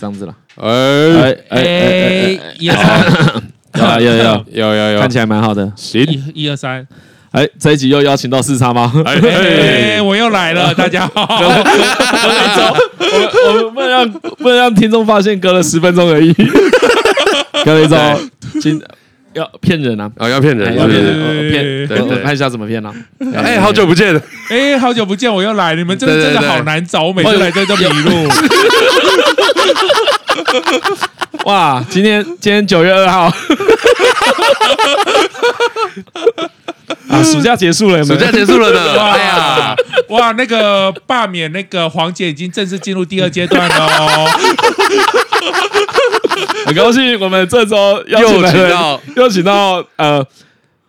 [0.00, 0.66] 这样子了，哎
[1.20, 3.42] 哎哎哎，一二三，
[3.74, 4.66] 要要要，有。
[4.68, 4.79] 有有，
[5.10, 5.72] 看起来蛮好的。
[5.74, 6.86] 行，一一二三，
[7.32, 8.92] 哎，这一集又邀请到四叉吗？
[9.04, 9.18] 哎
[9.98, 11.26] 哎，我又来了， 大家好。
[11.28, 11.64] 我们
[13.48, 16.32] 我们不能让不能让听众发现隔了十分钟而已，
[17.64, 17.96] 隔了一周，
[18.60, 18.80] 今
[19.32, 20.08] 要骗人啊！
[20.14, 22.94] 哦，要骗人，哎要骗人，哦骗看一下怎么骗啊！
[23.34, 28.28] 哎，好久不见了，哎，好久不见，我又来，你们真的真的好难找，我每次来这都迷路。
[31.46, 33.32] 哇，今天今天九月二号。
[37.08, 38.20] 啊，暑假结束了，有没有？
[38.20, 38.94] 暑假结束了呢。
[38.96, 39.74] 哇哎呀，
[40.08, 44.26] 哇，那个罢免那个黄姐已经正式进入第二阶段了哦。
[46.66, 49.00] 很高兴我们这周邀请来又请到。
[49.16, 50.24] 又请到呃，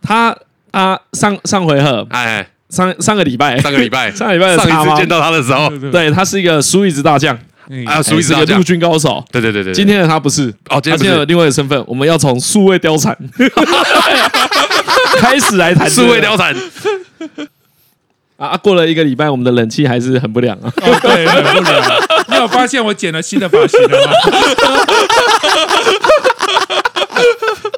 [0.04, 0.36] 他
[0.72, 2.06] 啊上上回合。
[2.12, 3.58] 哎，上上个礼拜。
[3.60, 7.38] 上个礼拜，上个礼拜的上一次见到他的时候，对他是一个输一子大将，
[7.86, 9.24] 啊，哎属于是个陆军高手。
[9.32, 13.18] 对对对对，今天的他不是哦今天不是他今天有另外的身份，我们要从数位貂蝉
[15.18, 16.56] 开始来谈这个数位貂蝉，
[18.38, 18.58] 啊啊！
[18.58, 20.74] 过了一个礼拜，我们的冷气还是很不凉啊。
[20.82, 21.82] 哦，对，很不凉。
[22.28, 24.12] 你有发现我剪了新的发型了吗？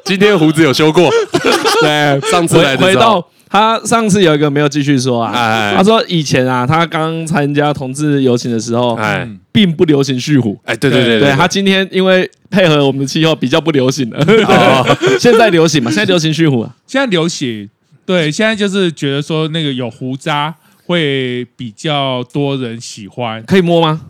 [0.04, 1.10] 今天胡子有修过，
[1.82, 10.60] 对，上次来的时候回回到他上次有一个没有继续说啊，哎他说以前啊，他刚参加同志游行的时候，哎并不流行蓄胡。
[10.64, 16.74] 哎，对对对对他今天因为配合我们的气候比较不流行了，哦 现在流行嘛，现在流行蓄胡啊。
[16.84, 17.70] 现在流行，
[18.04, 20.52] 对，现在就是觉得说那个有胡渣
[20.86, 23.40] 会比较多人喜欢。
[23.44, 24.00] 可以摸吗？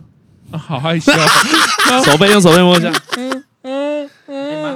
[0.49, 1.11] 啊好害羞，
[2.03, 2.91] 手背用手背摸一下，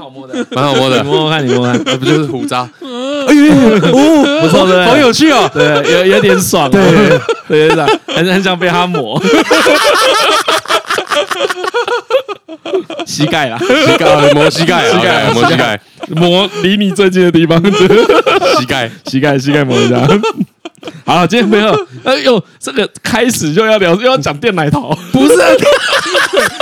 [0.10, 2.68] 好摸的， 蛮好摸的你，摸摸看，你摸摸看， 那不就是虎渣？
[2.80, 4.86] 不错对不对？
[4.86, 5.50] 好有趣哦！
[5.54, 6.82] 对，有有点爽，对
[7.48, 9.22] 对对，很很想被他抹，
[13.06, 17.62] 膝盖啦，膝盖磨膝盖，膝盖磨膝盖，磨离你最近的地方，
[18.60, 18.90] 膝盖。
[19.06, 19.96] 膝盖膝盖磨一下。
[21.06, 25.36] 好，今天没有，哎呦，这个开始就要聊，又要讲电奶头，不是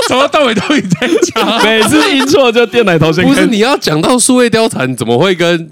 [0.07, 1.63] 从头到尾都你在讲。
[1.63, 3.35] 每次一错就电奶头先开始。
[3.35, 5.69] 不是，你要讲到数位貂蝉，怎么会跟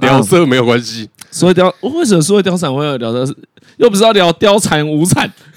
[0.00, 1.08] 聊色没有关系？
[1.36, 3.36] 所以貂，为什么说貂蝉会要聊的是？
[3.76, 5.30] 又不是要聊貂蝉无惨，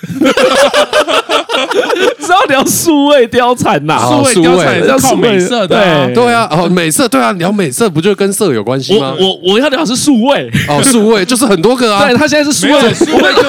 [2.20, 3.98] 是要聊数位貂蝉呐。
[4.12, 9.26] 数位貂蝉也是靠美色的啊，对对啊，哦，美色，对啊，聊美色不就跟色有关系吗我？
[9.26, 13.42] 我我要聊的是数位，哦，数位就是很多个啊 对，他现在是数位，数位就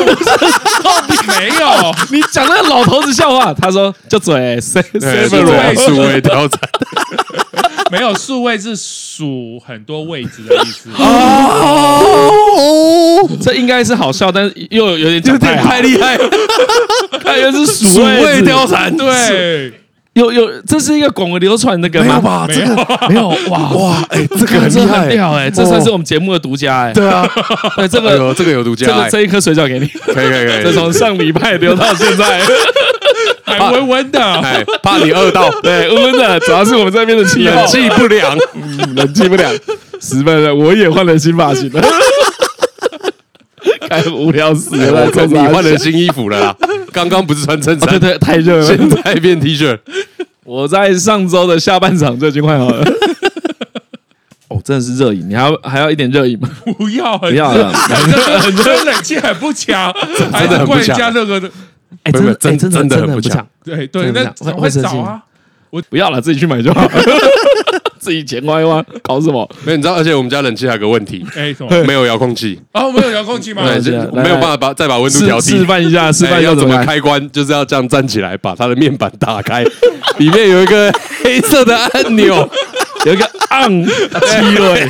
[1.36, 1.92] 没有。
[2.12, 6.60] 你讲那个老头子笑话，他说就嘴谁对谁数位不罗，数位貂蝉
[7.92, 10.88] 没有数位是数很多位置的意思。
[11.02, 15.68] 哦，这应该是好笑，但是又有点有点太好。
[15.68, 16.18] 太厉害，
[17.22, 19.72] 他又是数数位位貂蝉，蝉，对，
[20.14, 22.14] 有有，这是一个广为流传的梗吗？
[22.14, 22.46] 没有吧？
[22.48, 23.28] 这个没有。
[23.50, 26.92] 哇哇，哎，这个很厉害，屌哎，这算是我们节目的独家哎。
[26.92, 27.28] 对啊，
[27.76, 32.40] 对，这个这个有独家，哎这个这一颗水饺给你，可以可以可以，这从上礼拜留到现在，
[33.50, 34.21] 还温温的。
[34.41, 39.53] 哎，怕你饿到，对，温温的，主要是我们这边的气候冷气不良， 嗯冷气不良，
[40.00, 41.83] 十分的，我也换了新发型了，
[43.88, 46.56] 太无聊死哎了，我看你换了了，新衣服了啦，
[46.93, 49.78] 刚刚不是穿衬衫，哦对对，太热了，现在变 T 恤，
[50.44, 52.84] 我在上周的下半场就已经换好了。
[54.49, 56.49] 哦，真的是热饮，你还要还要一点热饮吗？
[56.77, 59.94] 不要，不不要了，很热， 冷气很不强，
[60.32, 61.49] 还是怪人家那个的。
[62.04, 65.22] 哎，真的真哎真的真的很不强很不强，对对，那怎么会会找啊？
[65.70, 66.88] 我不要了，自己去买就好，
[68.00, 69.48] 自己钱花一花，搞什么？
[69.64, 71.84] 没有，你知道，而且我们家冷气还有个问题，哎，什么？
[71.84, 73.62] 没有遥控器，哦，没有遥控器吗？
[73.66, 75.50] 对，没有办法把再把温度调低。
[75.58, 76.84] 示范一下，示范哎要怎么？
[76.84, 77.31] 开关？
[77.31, 79.62] 就是要这样站起来，把它的面板打开，
[80.19, 82.48] 里面有一个黑色的按钮，
[83.06, 84.88] 有一个 on 机位，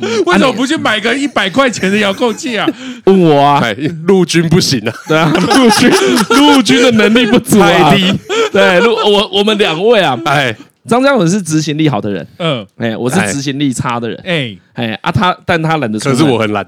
[0.26, 2.66] 为什么不去买个一百块钱的遥控器啊？
[3.04, 3.74] 问我啊，哎，
[4.06, 5.90] 陆军不行啊，对啊，陆军
[6.30, 8.12] 陆军的能力不足啊，太低。
[8.52, 10.54] 对，陆我我们两位啊，哎，
[10.88, 16.66] 张嘉文是执行力好的人，嗯，哎，我是执行力差的人，哎，哎啊他，但他懒得出可门，是我很懒，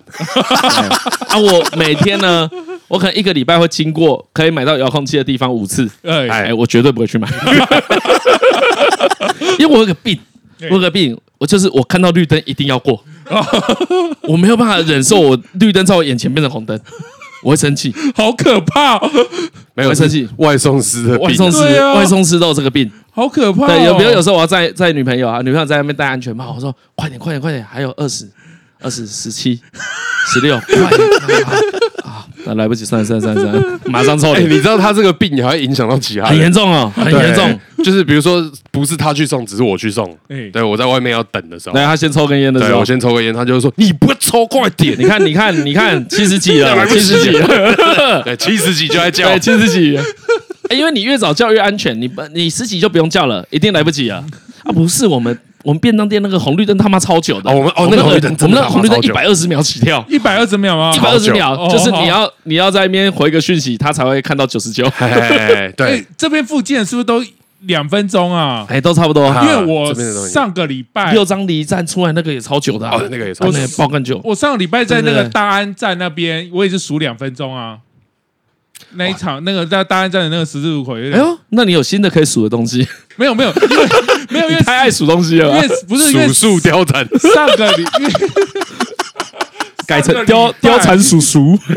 [0.77, 0.89] 哎。
[1.29, 2.49] 啊，我每天呢，
[2.89, 7.29] 我可能一个礼拜会经过可以买到遥控器的地方五次，哎，哎，我绝对不会去买，
[9.59, 10.19] 因为我有个病，
[10.71, 13.03] 我有个病，我就是我看到绿灯一定要过，
[14.23, 16.79] 我没有办法忍受我绿灯在我眼前变成红灯，
[17.43, 19.11] 我会生气，好可怕、哦，
[19.75, 20.29] 没有生气。
[20.39, 21.27] 外送师的病。
[21.29, 21.95] 外送师，啊。
[21.95, 22.91] 外送师都有这个病。
[23.11, 23.67] 好可怕、哦。
[23.69, 28.29] 对，有比如有时候我要载载女朋友啊，女朋友在那边戴安全帽，我说快点快点快点，还有二十、
[28.81, 29.61] 二十、十七、
[30.33, 31.09] 十六，快点
[32.49, 32.55] 啊！
[32.55, 34.35] 来不及，算了算了算了算了， 马上抽。
[34.37, 37.61] 你知道他这个病也还会影响到其他很人，严重哦，很严重。
[37.85, 40.11] 就是比如说不是他去送，只是我去送。
[40.29, 44.97] 哎对我在外面要等的时候那，，他先抽根烟的时候对我，先抽根烟，他就会说你不要抽，快点！
[44.99, 49.99] 你看你看你看，七十几了，来不及七十几了，对，七十几就在叫对，，七十几
[50.71, 54.23] 因为你越早叫越安全，你不你十几就不用叫了，一定来不及啊！
[54.65, 60.91] 啊，不是我们我们便当店那个红绿灯他妈超久的，哦我们哦那个红绿灯真的我们那个红绿灯一百二十秒起跳，一百二十秒吗？
[60.97, 64.91] 一百二十秒哦就是你要你要在那边回个讯息，他才会看到九十九，
[65.77, 67.23] 对，， 这边附近是不是都
[67.67, 68.65] 两分钟啊？
[68.71, 69.27] 哎，都差不多。
[69.27, 74.19] 啊因为我这边的东西上个礼拜，六张离站出来那个也超久的啊，哦，那个也超那个爆更久。
[74.25, 77.77] 我上个礼拜在那对对对个大安站那边，我也是数两分钟啊。
[78.93, 82.87] 那一场那个在大安站的那个十字路口有点，哎呦，那你有新的可以数的东西？
[83.17, 83.87] 没有没有，因为
[84.31, 88.13] 没有因为 太爱数东西了吧，因为不是因为数数貂蝉，上个礼，因为
[89.87, 91.59] 改成上个礼拜貂貂蝉叔叔。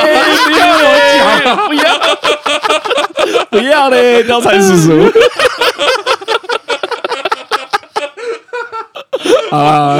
[0.44, 0.84] 不要嘞！
[1.68, 1.98] 不要！
[3.50, 4.22] 不要嘞！
[4.24, 5.10] 貂蝉叔叔。
[9.50, 9.98] 啊，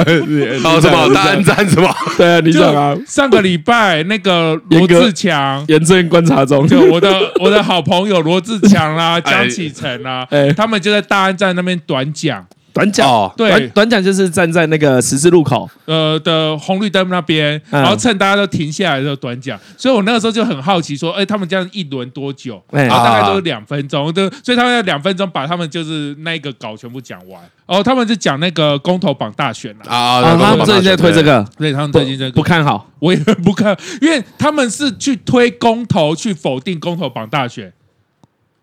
[0.62, 1.12] 好什么？
[1.14, 1.88] 大安站什么？
[2.17, 5.64] 对啊，你就讲啊，上个礼拜那个罗志强。
[5.69, 12.44] 严正观察中，就我的我的好朋友罗志强啦、 江启程啦哎，他们就在大安站那边短讲，
[12.76, 13.50] 短讲哦，对。
[13.50, 17.82] 短短讲就是站在那个十字路口，呃的红绿灯那边，嗯。
[17.82, 22.62] 然后趁大家都停下来的时候短讲，所以我那个时候就很好奇说，哎，他们这样一轮多久？
[22.70, 22.84] 哎。
[22.84, 31.73] 然后大概都是两分钟，对，所以他们要两分钟把他们就是那一个稿全部讲完，然后他们就讲那个公投榜大选了，啊啊，他们最近在推这，个，对。
[31.73, 32.32] 他们最近这个。
[32.32, 37.73] 不看好，我也不看，因为他们是去推公投去否定公投榜大选，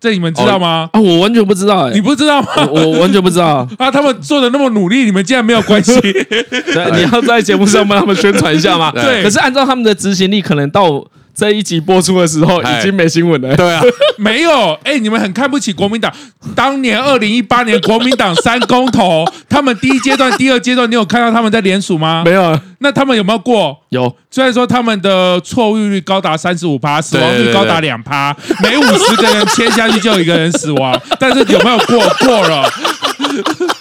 [0.04, 0.90] 这你们知道吗？
[0.92, 2.48] 啊，我完全不知道，哎你，不知道吗？
[2.70, 5.94] 我我完全不知道， 啊，他们做的那么努力，你们竟然没有关系？
[6.02, 8.92] 对，你要在节目上帮他们宣传一下吗？
[9.02, 11.02] 对可是按照他们的执行力，可能到
[11.36, 13.56] 这一集播出的时候，哎已经没新闻了。
[13.56, 13.82] 对啊，
[14.18, 16.14] 没有，哎、你们很看不起国民党。
[16.56, 22.22] 当年二零一八年国民党三公投，他们第一阶段、第二阶段，你有看到他们在联署吗？
[22.24, 23.76] 没有，那他们有没有过？
[23.90, 32.00] 有虽然说他们的错误率高达三十五趴，死亡率高达两趴，每五十个人签下去就有一个人死亡，但是有没有过？
[32.20, 32.70] 过了。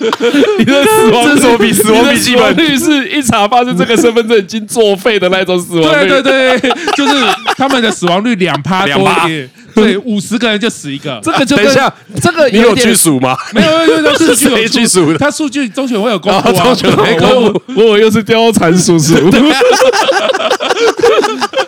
[0.59, 6.09] 你的死亡这是什么比死亡笔记本你的死亡率是一查发现这个身份证已经作废的那种死亡率。
[6.09, 7.15] 对对对，就是
[7.57, 11.21] 他们的死亡率两趴多一点，对，五十个人就死一个。
[11.25, 13.37] 这个就跟等一下，这个你有点去数吗？
[13.53, 19.15] 没有，没有，没有，数据去数的他数据中选会有公布中选会公布 我我又是貂蝉叔叔。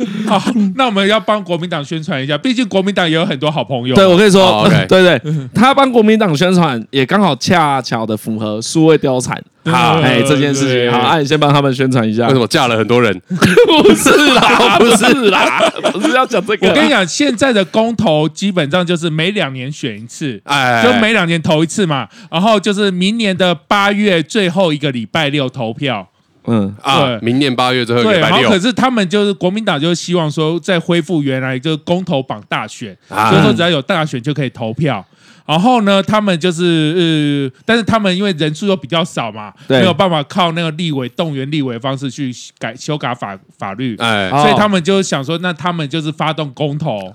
[0.26, 0.42] 好，
[0.76, 3.94] 那我们要帮国民党宣传一下，毕竟国民党也有很多好朋友。
[3.94, 5.20] 对，我跟你说 对对，
[5.54, 9.40] 他帮国民党宣传，也刚好恰巧的符合数位貂蝉。
[9.66, 12.38] 好哎，这件事情，好，那，你先帮他们宣传一下为什。
[12.38, 13.18] 么嫁了很多人？
[13.26, 15.58] 不是啦，不是啦，
[15.90, 16.68] 不是要讲这个。
[16.68, 22.06] 我跟你讲，现在的公投基本上就是每两年选一次，哎，就每两年投一次嘛。
[22.30, 26.06] 然后就是明年的八月最后一个礼拜六投票。
[26.46, 28.40] 嗯，啊，明年八月最后一个对，礼拜六。
[28.40, 33.30] 然后可是他们就是国民党，就是希望说再恢复原来就是公投榜大选，啊。
[33.30, 35.04] 所以说只要有大选就可以投票。
[35.46, 39.80] 然后呢，他们就是呃，但是他们因为人数又比较少嘛，对。
[39.80, 47.14] 没有办法靠那个立委动员立委的方式去改修改法法律，哎，哦所以他们就想说，那他们就是发动公投。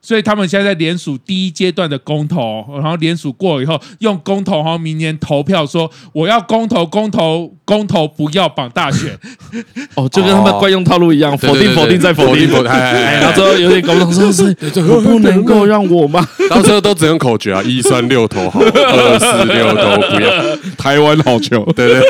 [0.00, 9.10] 所以他们现在在联署第一阶段的公投，然后联署过以后，用公投，然后明年投票说我要公投，公投，公投，不要绑大选。
[9.94, 16.26] 哦，就跟他们惯用套路一样，否定、否定再否定，否定，哎哎哎，哎 然后最后有点搞不懂，说是我不能够让我吗？
[16.48, 20.30] 到最后都只用口诀啊，一三六投好，二四六投不要。
[20.78, 22.00] 台湾好球， 对对，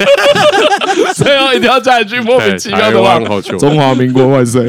[1.15, 3.19] 最后一定要加一句莫名其妙台的话。
[3.59, 4.67] 中华民国万岁！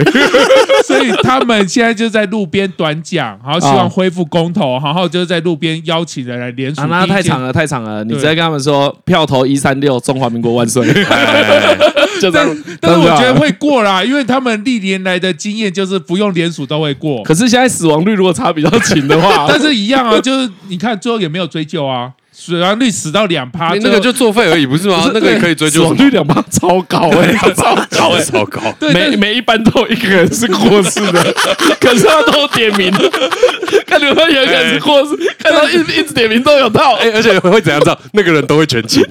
[0.86, 6.82] 所以他们现在就在路边短讲，然后希望恢复公投，然后就是在路边邀请人来联署。
[6.82, 10.86] 啊，那太长了，太长了，你直接跟他们说票投一三六，中华民国万岁！
[12.22, 13.40] 就这但样，但是我觉得。
[13.40, 17.24] 会过啦，因为他们历年来的经验就是不用联署都会过。
[17.24, 25.12] 可是现在死亡率如果差比较勤的话， 但是一样啊，就是你看最后也没有追究啊，死亡率死到两趴，那个就作废而已，不是吗？
[25.14, 25.82] 那个也可以追究。
[25.82, 28.62] 死亡率两趴超高哎， 超高哎，超高。
[28.94, 31.22] 每每一班都有一个人是过世的，
[31.82, 32.92] 可是他都点名，
[33.86, 38.00] 看到他有一个人是过世，看到一一直点名都有到，哎，而且会怎样知道？
[38.14, 39.04] 那个人都会全勤。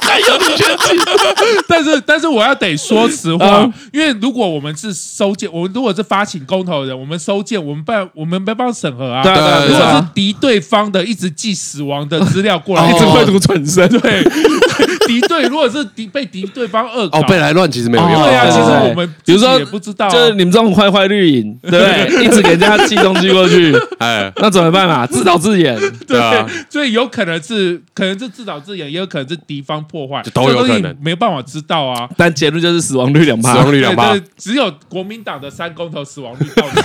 [0.00, 0.96] 还有你全勤，
[1.68, 9.22] 但是但是我要得说实话，因为如果我们是收件，我们如果是发起公投的人，我们收件，我们办，我们没办法审核啊。
[9.22, 13.88] 对对，如果是敌对方的，一直寄死亡的资料过来，一直秽土存生。
[13.88, 14.22] 对，
[15.06, 18.22] 敌对如果是敌被敌对方恶搞，哦，被来乱其实没有用。
[18.22, 22.24] 对啊，其实我们比如说也不知道，就是你们这种坏坏绿营，对不对？
[22.24, 25.06] 一直给人家寄东西过去， 哎，那怎么办啊？
[25.06, 26.46] 自导自演，对啊。
[26.70, 32.08] 所以有可能是，可能是自导自演，也有可能是敌方破坏，都有可能，没有办法知道啊。
[32.16, 36.80] 但结论就是死亡率两趴，死亡率两趴，只有国民党的三公投死亡率到底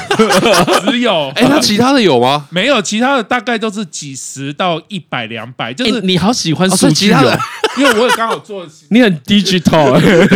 [0.91, 1.29] 只有。
[1.35, 2.47] 哎，那其他的有吗？
[2.49, 7.39] 没有，其他的大概都是几十到一百两百，就是你好喜欢数据的，
[7.77, 10.27] 因为我有刚好做， 你很 digital，你很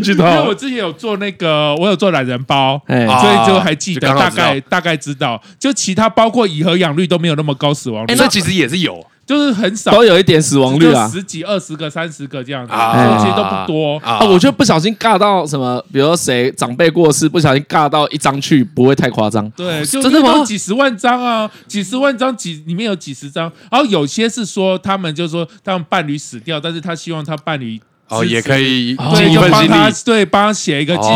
[0.00, 9.04] digital，因为我之前有做那个，我有做懒人包，所以就还记得大概大概知道，就其他包括以和养率都没有那么高死亡率，那其实也是有。
[9.26, 14.20] 就是很少，都有一点死亡率啊，十几、二十个、三十个这样子，其实都不多啊。
[14.20, 19.50] 我觉得不小心尬到什么，比如说谁长辈过世，不小心尬到一张去，不会太夸张。
[19.50, 20.44] 对，就真的吗？
[20.44, 23.50] 几十万张啊，几十万张，几里面有几十张。
[23.68, 27.80] 然后有些是说，他们就说他们伴侣死掉，但是他希望他伴侣。
[28.08, 31.14] 哦，也可以对，就帮他对，帮他写一个，即使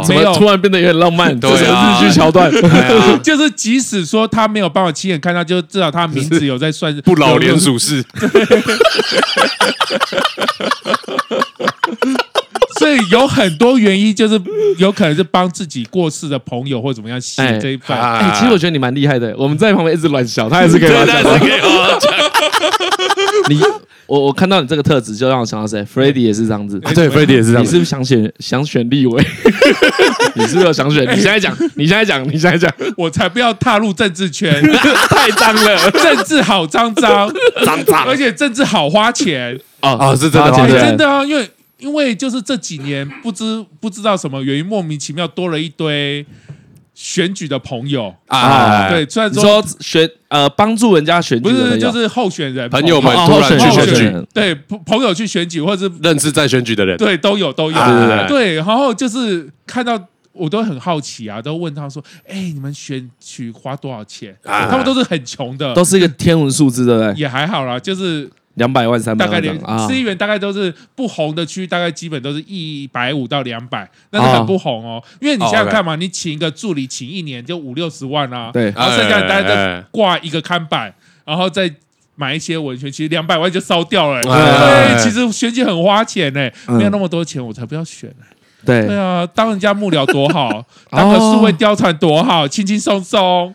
[0.00, 2.50] 即使没有，突然变得有点浪漫，对啊，日剧桥段，
[3.22, 8.04] 就是即使说他没有办法亲眼看到，就至少他名字有在算不老连属事。
[12.78, 14.40] 所以有很多原因，就是
[14.78, 17.96] 有可能是帮自己过世的朋友或怎么样写这一份。
[17.96, 21.20] 哎，其实我觉得你蛮厉害的，我们在旁边一直乱笑，他还是可以乱笑。
[23.48, 23.60] 你。
[24.08, 26.78] 我我看到你这个特质，就让我想到谁？Freddy 也是这样子。
[26.80, 27.62] 对，Freddy 也是这样。
[27.62, 29.26] 你是不是想选想选立委？
[30.34, 31.02] 你是不是有想选？
[31.10, 34.62] 你现在讲，你现在讲，你现在讲，我才不要踏入政治圈，
[35.08, 35.90] 太脏了。
[35.92, 37.32] 政治好脏脏
[37.64, 39.58] 脏脏，而且政治好花钱。
[39.80, 41.24] 哦哦，是真的，真的啊！
[41.24, 41.48] 因为
[41.82, 46.24] 因为就是这几年不知不知道什么原因，莫名其妙多了一堆。
[46.94, 57.78] 选举的朋友啊，对，虽然说选呃帮助人家选举，不是就是候选人朋友们突然去选举，对朋友去选举，或者是认识在选举的人，对都有都有，
[58.28, 59.98] 对然后就是看到
[60.32, 64.36] 我都很好奇啊，都问他说，哎，你们选举花多少钱？
[64.44, 67.14] 他们都是很穷的，都是一个天文数字，对不对？
[67.18, 68.30] 也还好啦，就是。
[68.54, 75.02] 两百万、三百万，大概连市议员大概都是不红的区，大概基本都是一百五到两百，那是很不红哦。
[75.20, 80.92] 因为你想想看嘛，你请一个助理，请一年就五六十万啊，对，然后剩下大家再挂一个看板，
[81.24, 81.72] 然后再
[82.14, 84.20] 买一些文宣，其实两百万就烧掉了。
[84.22, 88.26] 对，其实选举很花钱呢，没有那么多钱，我才不要选呢。
[88.64, 93.52] 对，对啊，当人家幕僚多好， 当个数位貂蝉多好，轻轻松松。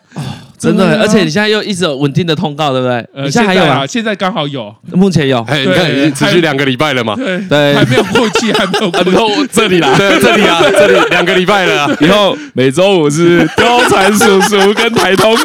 [0.59, 3.07] 真的，而且你现在又一直有稳定的通告，对不对？
[3.23, 3.85] 你现在还有啊？
[3.85, 5.39] 现在刚好有，目前有。
[5.47, 7.15] 哎，你看已经持续两个礼拜了嘛？
[7.47, 9.09] 对，还没有过期，还没有过期。
[9.13, 11.95] 以后 这里啦，对， 这里啊，这里两个礼拜了。
[12.01, 15.35] 以后每周五是貂蝉叔叔跟台通。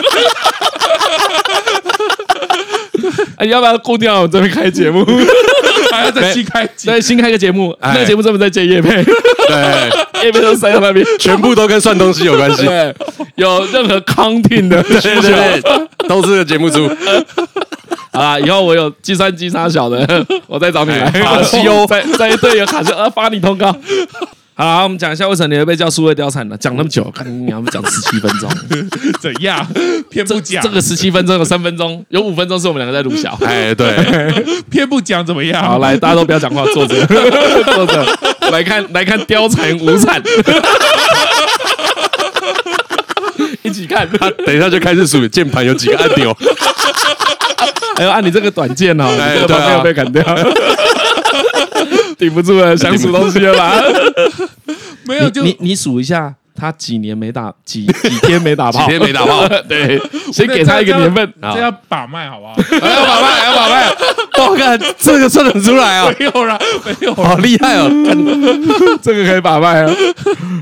[3.37, 5.05] 哎，要不要固定我这边开节目？
[5.93, 7.77] 还要再新开，再新开个节目。
[7.81, 12.65] 那个节目专门在接叶配，对，叶配都塞到那边，全部都跟算东西有关系。
[12.65, 12.95] 对，
[13.37, 16.89] 有任何 counting 的，对对对，都是节目组。
[18.13, 21.11] 好啦，以后我有计算机差小的，我再找你来。
[21.11, 23.75] 卡西欧，再再一队有卡西欧，发你通告。
[24.55, 26.57] 好，我们讲一下为什么你会被叫数位貂蝉呢？
[26.59, 28.51] 讲那么久，看你要不讲十七分钟，
[29.19, 29.67] 怎样？
[30.11, 30.63] 偏不讲？
[30.63, 33.37] 这个十七分钟有三分钟，有五分钟是我们两个在录小。
[33.45, 35.65] 哎，对，偏不讲怎么样？
[35.65, 36.95] 好，来，大家都不要讲话，坐着，
[37.65, 38.07] 坐着，
[38.51, 40.23] 来看，来看貂蝉无惨，
[43.63, 44.07] 一起看。
[44.19, 46.37] 他等一下就开始数键盘有几个按钮，
[47.97, 49.07] 还有按你这个短键哦，
[49.41, 50.23] 这个没有被砍掉。
[52.23, 53.75] 顶不住了，想数东西了吧？
[55.05, 59.49] 没有，就你你数一下，他几年没打几 几天没打炮，几天没打炮？
[59.69, 60.01] 对，
[60.33, 62.55] 先给他一个年份，这要把脉好不好？
[62.57, 63.93] 要把脉，要把脉。
[64.51, 66.13] 我看这个算得出来啊！
[66.19, 67.89] 没有了，没有，好厉害哦！
[69.03, 69.93] 这个可以把脉啊！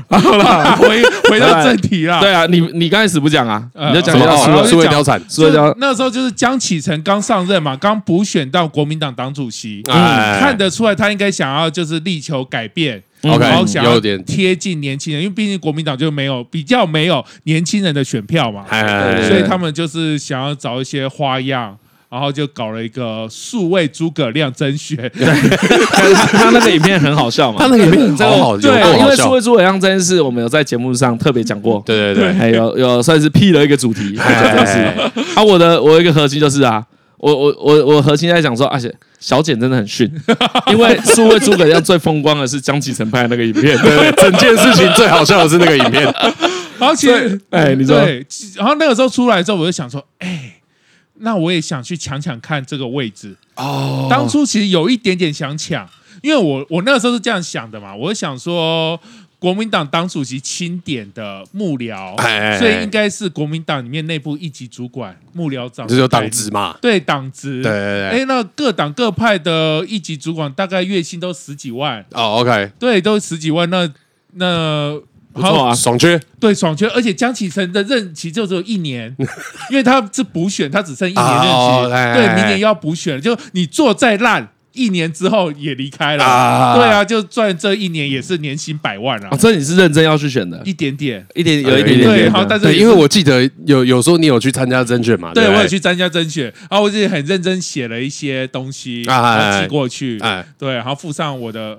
[0.09, 2.19] 好了，回回到正题了。
[2.19, 3.63] 对啊，你你刚开始不讲啊？
[3.75, 4.35] 你就讲一下
[4.65, 5.73] 数位貂蝉，数位貂。
[5.77, 12.97] 那时候就是江启臣刚上任嘛，刚补选到国民党党主席，看得出来他应该想要就是力求改变。
[12.97, 13.03] 嗯
[13.39, 21.77] 然后想要贴近年轻人，因为毕竟国民党就没有比较没有年轻人的选票嘛，哎，所以他们就是想要找一些花样。
[22.11, 36.85] 然后就搞了一个数位诸葛亮甄选，他他那个影片很好笑嘛，他那个影片这个 好笑，对因为数位诸葛亮这件事，我们有在节目上特别讲过，对对对，还有有算是辟了一个主题，哎就是啊，我的我有一个核心就是啊，
[37.17, 40.11] 我我我我核心在讲说，而且小简真的很逊，
[40.67, 46.03] 因为数位诸葛亮最风光的是江启臣拍的那个影片，对对，整件事情最好笑的是那个影片，
[46.77, 47.97] 然后其实，哎，你说。
[48.01, 48.25] 对，
[48.57, 50.57] 然后那个时候出来之后，我就想说，哎。
[51.21, 54.07] 那我也想去抢抢看这个位置哦。
[54.09, 55.87] 当初其实有一点点想抢，
[56.21, 58.99] 因为我我那个时候是这样想的嘛，我想说
[59.39, 62.15] 国民党党主席钦点的幕僚，
[62.59, 68.09] 所以应该是国民党里面内部一级主管幕僚长，这就党职嘛，对党职，对对对。
[68.09, 73.89] 哎，那各党各派的一级主管大概月薪都十几万哦，OK，对，都十几万，那
[74.33, 74.99] 那。
[75.33, 76.19] 不错啊，爽缺。
[76.39, 79.15] 对爽缺，而且江启臣的任期就只有一年，
[79.69, 86.75] 因为他是补选，他只剩一年任期，哦、对，明年要补选，就你做再烂，一年之后也离开了，啊。
[86.75, 89.29] 对啊，就赚这一年也是年薪百万啊。
[89.31, 101.77] 哦、这你是认真要去选的，一点点，一点有一点点，对，好，但是因为我记得有有时候你有去参加甄选嘛，对，对我有去参加甄选，然后我自己很认真写了一些东西，然后寄过去，哎，对，然后附上我的。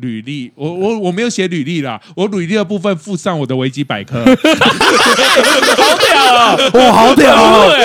[0.00, 6.56] 履历，我我我没有写履历啦，我履历的部分附上我的维基百科， 好屌啊！
[6.74, 7.66] 哇，好屌啊！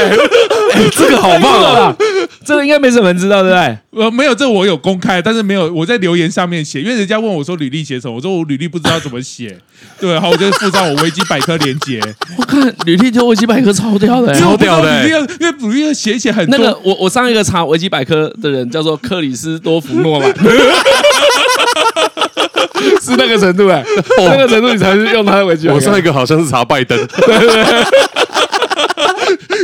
[0.74, 1.96] 哎，这个好棒啊！
[2.46, 3.77] 这个应该没什么人知道，对不对？
[4.03, 9.55] 呃，没有，这个我有公开，但是没有我在留言上面写，因为人家问我说履历写什么，我说我履历不知道怎么写，
[10.00, 12.01] 对，好我就附上我维基百科连接。
[12.38, 16.58] 我看履历就维基百科超屌的，超屌的，因为因为履历写写很多。
[16.58, 20.34] 那个我我上一个查维基百科的人叫做克里斯多福诺曼。
[23.01, 23.83] 是那个程度哎、
[24.17, 25.71] 那个程度你才是用他的围巾。
[25.73, 27.35] 我上一个好像是查拜登，对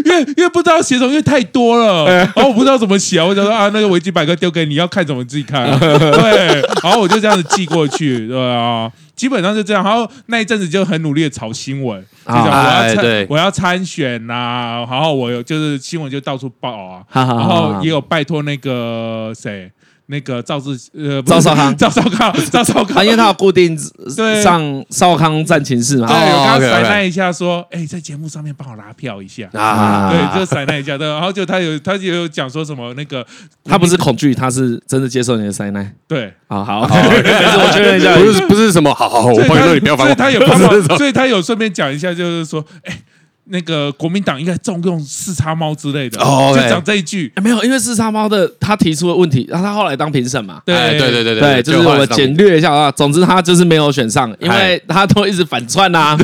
[0.06, 5.78] 因为因为不知道写什么，因为太多了，然后我不知道怎么写，我就说啊，那个维基百科丢给你，要看怎么自己看、啊。
[5.80, 9.84] 对，然后我就这样子寄过去，对啊，基本上就这样。
[9.84, 19.72] 然后那一阵子就很努力的炒新闻，就讲我要参，我要参选呐、啊，然后我有就是新闻就到处报啊，然后也有拜托那个谁。
[20.12, 23.78] 那个赵志呃赵少康，赵少康， 赵少康， 因为他有固定
[24.42, 29.48] 上少康战情室嘛，对，我刚刚塞那一下说，哎，在节目上面帮我拉票一下。
[29.54, 33.24] 啊，对，就塞那一下，对，然后就他有他有讲说什么那个，
[33.64, 36.66] 他不是恐惧，他是真的接受你的塞奈，对，好。
[36.66, 40.42] 好， 我确认一下，不是不是什么，好好好，我朋友说你不要烦我，他有
[40.98, 42.98] 所以他有顺便讲一下，就是说，哎。
[43.50, 50.76] 那个国民党应该重用四叉猫之类的，哦，就讲这一句，没有，因为四叉猫的他提出的问题，然后他后来当评审嘛，对。
[51.00, 52.92] 对对对对，就是我们简略一下啊。
[52.92, 56.18] 总之他就是没有选上，因为他都一直反串呐，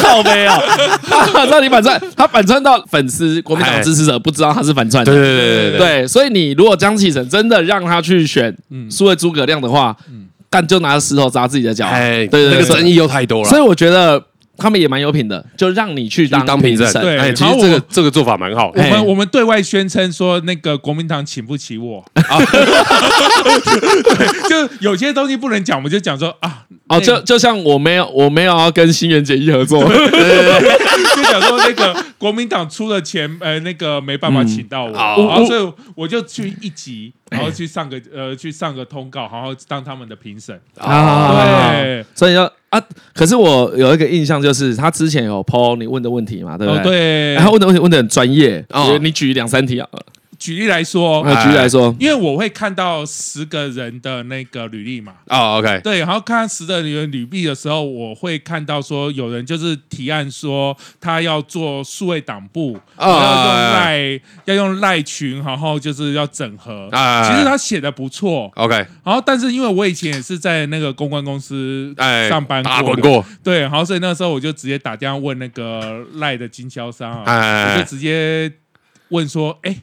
[0.00, 0.58] 靠北啊，
[1.50, 8.56] 那你 反串，他反串到粉丝国民党支持者不知道他是反串的，对对对对对，所以你如果江启臣真的让他去选
[8.90, 9.96] 数位诸葛亮的话，
[10.48, 14.22] 干就拿着石头砸自己的脚，哎，对对，那个争议又太多了，所以我觉得。
[14.60, 16.92] 他们也蛮有品的，就让你去当当评审。
[17.02, 18.70] 对，其实这个这个做法蛮好。
[18.76, 22.04] 我们我们对外宣称说，那个国民党请不起我。
[22.14, 22.22] 对
[24.48, 40.60] 就有些东西不能讲，我们就讲说啊，哦，就就像我没有我没有要跟新垣结衣合作， 就想说那个国民党出了钱，呃，那个没办法请到我，然后所以我就去一集，然后去上个呃去上个通告，然后当他们的评审。
[40.78, 41.32] 啊，
[41.80, 42.50] 对，所以要。
[42.70, 42.80] 啊！
[43.12, 46.84] 可是我有一个印象，就是他之前有 po 你问的问题嘛，对不对？
[46.84, 47.34] 对。
[47.34, 49.88] 然后问的问题问的很专业，哦，你举两三题啊。
[50.40, 55.12] 举例来说，举例来说，因为我会看到十个人的那个履历嘛。
[55.26, 55.78] 哦，OK。
[55.84, 66.88] 对，然后看十个人履历的时候，我会看到说有人就是提案说他要做数位党部，要用赖要用赖群，然后就是要整合。
[66.90, 67.28] 啊。
[67.28, 68.50] 其实他写的不错。
[68.54, 68.74] OK。
[69.04, 71.94] 然后，但是因为我以前也是在那个公关公司
[72.30, 73.22] 上班过，打滚过。
[73.44, 78.50] 对，然后所以那时候我就直接打电话问那个赖的经销商啊，我就直接
[79.10, 79.76] 问说，哎。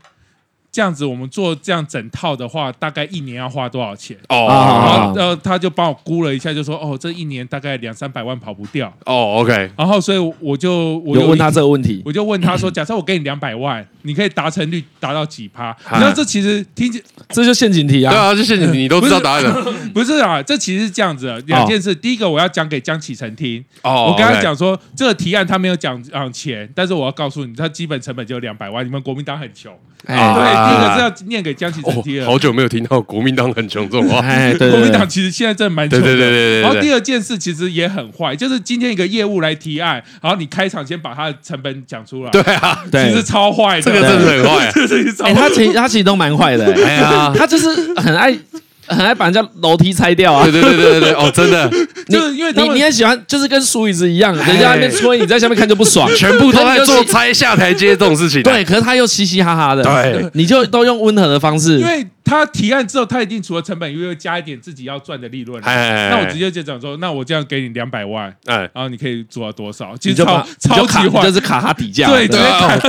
[0.78, 4.16] 这样子，我们做这样整套的话，大概一年要花多少钱？
[4.30, 8.88] 哦，然后呃，他就帮我估了一下，就说哦，这一年大概两三百万跑不掉。
[9.08, 9.72] 哦，OK。
[9.76, 15.76] 然后，所以我就我就问他这个问题，我就问他说： 假设我给你两百万，你可以达成率达到几趴？
[15.94, 18.12] 你知道这其实听起这就陷阱题啊。
[18.12, 19.74] 对啊，这陷阱题 你都知道答案了。
[19.96, 21.96] 不是啊，这其实是这样子，两件事。
[21.96, 23.66] 第一个，我要讲给江启臣听。
[23.82, 28.86] 哦，我跟他讲说，这个提案他没有讲讲钱，但是我要告诉你，他基本成本就两百万。
[28.86, 29.74] 你们国民党很穷，
[30.06, 30.67] 对。
[30.74, 32.26] 那个是要念给江启臣听的。
[32.26, 34.20] 好久没有听到国民党很穷这种话。
[34.28, 36.06] 哎，对，国民党其实现在真的蛮穷的。
[36.06, 36.62] 对对对对。
[36.62, 42.32] 然后第二件事其实也很坏，就是今天一个业务来提案，然后你开场先把他的成本讲出来。
[42.32, 44.72] 对啊，其实超坏的，这个真的很坏。
[45.24, 46.66] 哎，他其实他其实都蛮坏的。
[46.86, 48.38] 哎呀， 他就是很爱。
[48.88, 50.44] 很爱把人家楼梯拆掉啊！
[50.46, 51.70] 对对对对对哦，真的，
[52.10, 58.42] 就是因为你你很喜欢，就是跟鼠椅子一样，人家那边吹，你在下面看就不爽，全部都在做拆下台阶这种事情。
[58.44, 62.06] 对，可是他又嘻嘻哈哈的，对，你就都用温和的方式，因为。
[62.28, 65.64] 他提案之后，他一定除了成本，又会加一点自己要赚的利润。
[65.64, 69.96] 哎那我直接就讲说，那我这样给你两百万，哎然后你可以做到多少？
[69.98, 72.10] 其实超超级坏，就是卡他底价。
[72.10, 72.40] 对对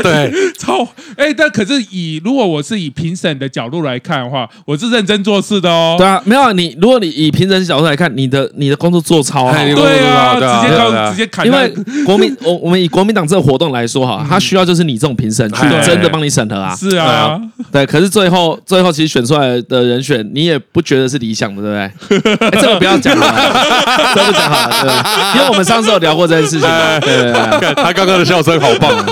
[0.02, 5.94] 对，超哎，但可是以如果我是以评审的角度来看的话，我是认真做事的哦。
[5.96, 9.52] 对啊，没有你，如果你以评审角度来看，你的你的工作做超好。
[9.52, 11.46] 对啊，直接高直接砍。
[11.46, 11.72] 因为
[12.04, 16.74] 国民我我们以国民党这个活动来说哈，他需要就是你这种评审去真的帮你审核啊。
[16.74, 17.86] 是啊，对。
[17.86, 20.28] 可是最后最后其实选出来的人选。
[20.34, 21.70] 你也不觉得是理想的，对
[22.08, 22.48] 不对？
[22.48, 23.26] 欸、 这个不要讲了，
[24.16, 26.68] 这个讲好了，对，因为我们上次有聊过这件事情。
[26.68, 29.04] 对，对，对，对，他刚刚的笑声好棒啊！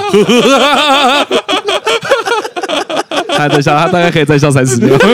[3.36, 4.96] 他在笑，他大概可以再笑三十秒。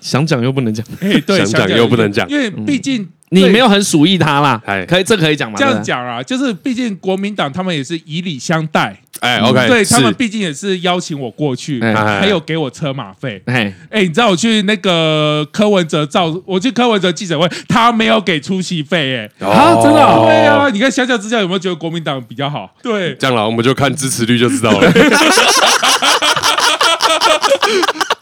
[0.00, 4.58] 想讲又不能讲，哎，对，想讲又不能讲，因为毕竟、嗯、你没有很鼠意他啦。
[4.88, 5.56] 可以，这可以讲吗？
[5.58, 8.96] 这样讲啊，就是毕竟国民党他们也是以礼相待。
[9.20, 13.42] 哎，OK，对他们毕竟也是邀请我过去，还有给我车马费。
[13.46, 19.98] 哎，哎，你知道我去那个柯文哲造，我去柯文哲记者会，他没有给出席费，哎，啊，真的？
[20.24, 22.74] 对啊，你看相较之下有没有觉得国民党比较好？
[22.82, 24.90] 对，这样了，我们就看支持率就知道了。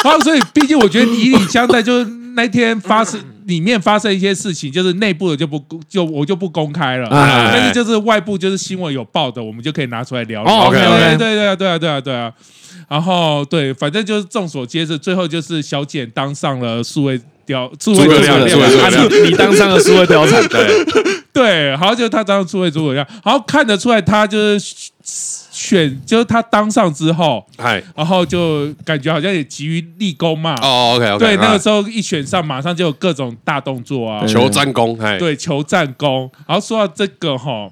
[0.11, 10.67] 好，所以毕竟我觉得以礼相待，就是那天发生里面发生一些事情，就是内部的就不就我就不公开了，但是就是外部就是新闻有报的，我们就可以拿出来聊聊。
[10.67, 12.33] OK，对对对啊，对啊，对啊，对啊。
[12.89, 20.85] 然后对，反正就是众所皆知，最后就是小简当上了数位貂，数位貂貂，你当上了数位貂蝉，对
[21.33, 24.87] 对，然后就他当数位诸葛亮，然后看得出来他就是。
[25.67, 27.45] 选就是他当上之后，
[27.95, 30.55] 然后就感觉好像也急于立功嘛。
[30.63, 31.19] 哦，OK，OK。
[31.19, 36.31] 对，那个时候一选上，马上就有各种大动作啊，求战功，对，求战功。
[36.47, 37.69] 然后说到这个哈，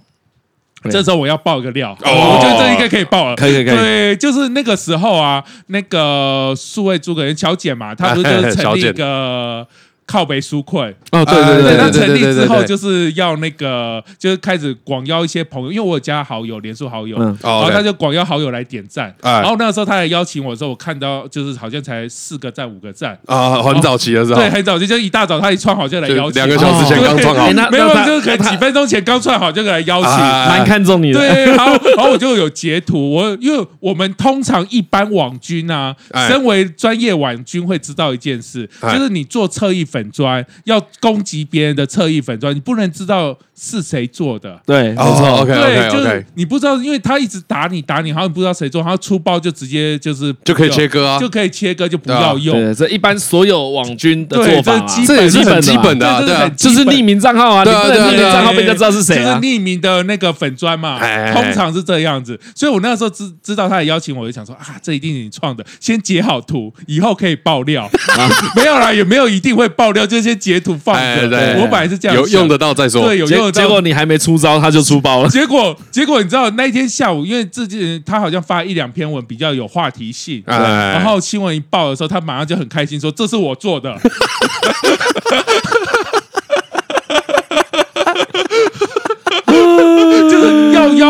[0.90, 3.76] 这时候我要爆一个料，我觉得这应该可以爆了，可以，可以。
[3.76, 9.66] 对，就是那个时候啊，那个数位诸葛人小姐嘛，她不是就是 成立一个。
[10.06, 10.94] 靠北纾困。
[11.12, 23.18] 哦，对对对，他成立之后就是要那个，就是开始广邀一些朋友，因为我有加好友，连数好友，然后他就广邀好友来点赞，然后那个时候他来邀请我的时候，我看到就是好像才四个赞五个赞。
[23.26, 35.94] 啊，很早期的时候，对，很早期，就一大早他一串好就来邀请，两个小时前刚串好，没有，就是可能几分钟前刚串好就来邀请，蛮看重你的，对，然后然后我就有截图，我因为我们通常一般网军啊，
[36.28, 44.60] 身为专业网军会知道一件事，就是你做侧翼粉砖要攻击别人的侧翼粉砖，你不能知道是谁做的。
[44.66, 45.42] 对，没错。
[45.42, 52.60] OK，对，就是你不知道，因为他一直打你打你，好像不知道谁做，然后出包就直接就是就可以切割啊，就可以切割就不要用。
[52.60, 60.98] 对，这一般所有网军的做法，这也是很基本的，对，就是匿名账号啊，你不能匿名账号被人家知道是谁，就是匿名的那个粉砖嘛，
[61.32, 62.40] 通常是这样子。
[62.56, 67.88] 所以我那个时候知知道他的邀请，我就想说啊，这一定是你创的，先截好图，以后可以爆料。
[68.56, 71.56] 没有啦，也没有一定会爆料，就先截图放着。
[71.60, 73.06] 我本来是这样，有用得到再说。
[73.06, 73.62] 对，有用得到。
[73.62, 75.28] 结果你还没出招，他就出包了。
[75.28, 83.96] 结果，结果你知道那一天下午，因为自己他好像发一两篇文比较有话题性，然后新闻一报的时候，他马上就很开心说：“这是我做的。”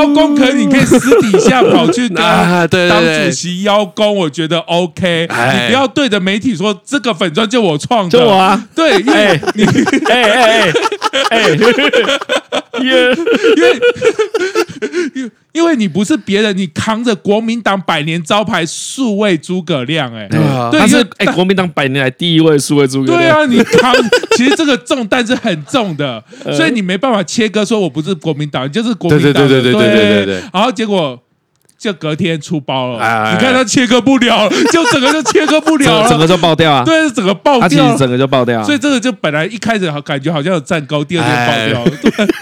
[0.04, 5.26] 邀功可以，你可以私底下跑去拿当主席邀功，我觉得 OK。
[5.28, 8.62] 你不要对着媒体说这个粉砖就我创的，就我啊。
[8.74, 9.64] 对，因为你
[10.10, 10.72] 哎哎哎
[11.30, 11.48] 哎，
[12.80, 13.16] 因为
[15.14, 23.20] 因为因为你不是别人，你扛着国民党百年招牌数位诸葛亮，哎，对啊，他是哎国民党百年来第一位数位诸葛亮。
[23.20, 23.94] 对啊，你扛，
[24.36, 29.32] 其实这个重担是很重的，所以你没办法切割说我不是国民党，就是国民党。
[29.32, 29.72] 对对对。
[29.72, 31.18] 对对对对对对，然后结果
[31.78, 36.84] 就隔天出包了，你看他切割不了，就整个就切割不了， 整个就爆掉啊！
[36.84, 38.62] 对，整个爆掉，其实整个就爆掉。
[38.64, 41.96] 所以这个就本来一开始好感觉好像有战功，第二天爆掉。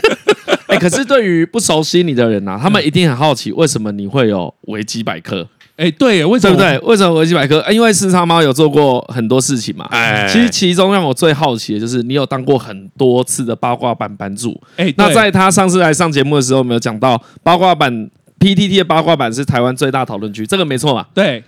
[0.68, 5.46] 哎，可是对于不熟悉你的人呐，他们一定很好奇，为什么你会有维基百科？
[5.76, 6.56] 哎，对，为什么？
[6.56, 6.88] 对不对？
[6.90, 7.64] 为什么维基百科？
[7.70, 9.86] 因为四叉猫有做过很多事情嘛。
[9.90, 14.60] 哎，其实其中让我最好奇的就是你有当过很多次的八卦版版主。
[14.76, 21.08] 哎，那在他上次来上节目的时候，没有讲到八卦版 PTT 的八卦版是台湾最大讨论区，这个没错吧？
[21.14, 21.42] 对，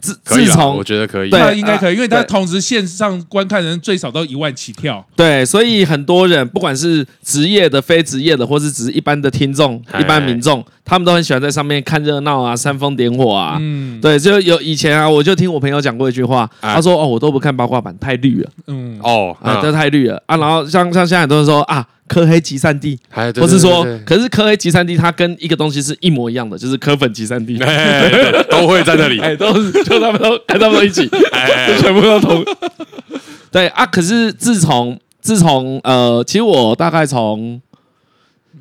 [0.00, 1.30] 自可以啦，自从我觉得可以。
[1.30, 5.04] 对那应该可以，因为他对同时线上观看人最少都一万起跳。
[5.16, 13.56] 对，所以很多人不管是职业的、非职业的，或是只是一般的听众、哎一般民众，他们都很喜欢在上面看热闹啊、煽风点火啊。
[13.60, 27.58] 嗯对，就有以前啊，我就听我朋友讲过一句话，哎他说：“哦，我都不看八卦版，太绿了嗯，哦，啊，啊这太绿了啊。”然后像像现在很多人说啊，科黑集散地，哎对或是说可是科黑集散地它跟一个东西是一模一样的，就是科粉集散地。
[28.50, 29.18] 都会在那里。
[29.24, 32.44] 哎，都是就他们都跟他们都一起，就全部都同。
[33.50, 37.60] 对啊，可是自从自从呃，其实我大概从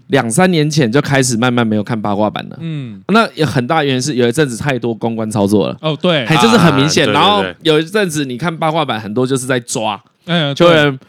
[0.07, 2.57] 两三年前就开始慢慢没有看八卦版了。
[2.61, 7.11] 嗯，那有很大原因是有一阵子太多公关操作了，哦，对，还就是很明显。
[7.11, 10.99] 然后有一阵子你看八卦版，很多就是在抓，嗯，对就有人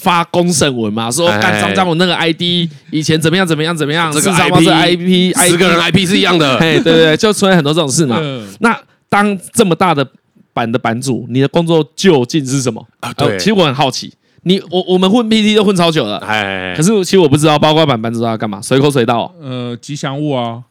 [0.00, 2.42] 发公审文嘛，说哎干张张我那个 ID
[2.90, 6.56] 以前怎么样怎么样怎么样，这个事实上是 IP 十个人 IP 是一样的。
[6.60, 8.18] 嘿，对对对， 就出现很多这种事嘛。
[8.20, 8.48] 嗯。
[8.60, 8.74] 那
[9.08, 10.06] 当这么大的
[10.54, 12.82] 版的版主，你的工作究竟是什么？
[13.00, 13.28] 啊对。
[13.28, 14.12] 呃其实我很好奇，
[14.44, 19.24] 你我我们混 PT 都混超久了，哎可，是其实我不知道八卦版版主要干嘛，随口随到。
[19.24, 20.62] 哦、呃，吉祥物啊，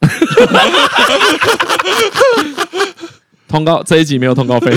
[3.48, 4.70] 通告这一集没有通告费，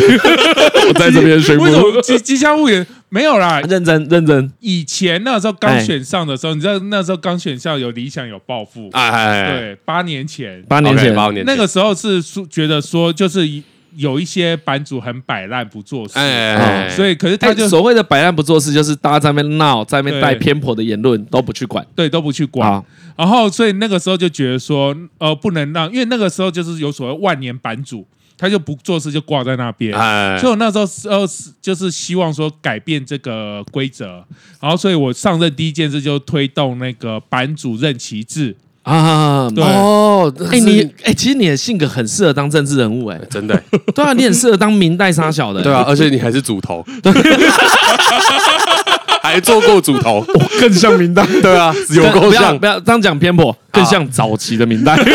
[0.88, 1.66] 我在这边宣布。
[2.02, 3.62] 吉吉祥物也没有啦？
[3.62, 10.64] 认真认真，以前那时候刚哎选上的时候，你知道那时候刚选上有理想有抱负，哎哎，对，八年前。
[10.68, 11.46] 八年前八年前。
[11.46, 13.48] 那个时候是说觉得说就是
[13.96, 21.86] 有一些版主很摆烂不做事，哎哎，所以可是他他就所谓的摆烂不做事，就是大家在那边闹，在那边带偏颇的言论都不去管。
[21.94, 22.84] 对都不去管，啊。
[23.16, 28.08] 然后所以那个时候就觉得说呃不能让，因为那个时候就是有所谓万年版主，
[28.44, 29.98] 他就不做事就挂在那边。
[29.98, 30.38] 哎。
[30.38, 31.26] 所以我那时候是呃
[31.62, 34.22] 就是希望说改变这个规则，
[34.60, 39.64] 然后所以我上任第一件事就推动那个版主任旗制，啊，对。
[39.64, 43.64] 哦，哎、你哎、其实你的性格很适合当政治人物、哎，真的。
[43.96, 46.86] 对啊，你很适合当明代沙小的、对啊，而且你还是主头，
[49.24, 50.22] 还做过主头，
[50.60, 54.98] 更像明代，对啊，有够不要像不要这样讲偏颇，更像早期的明代。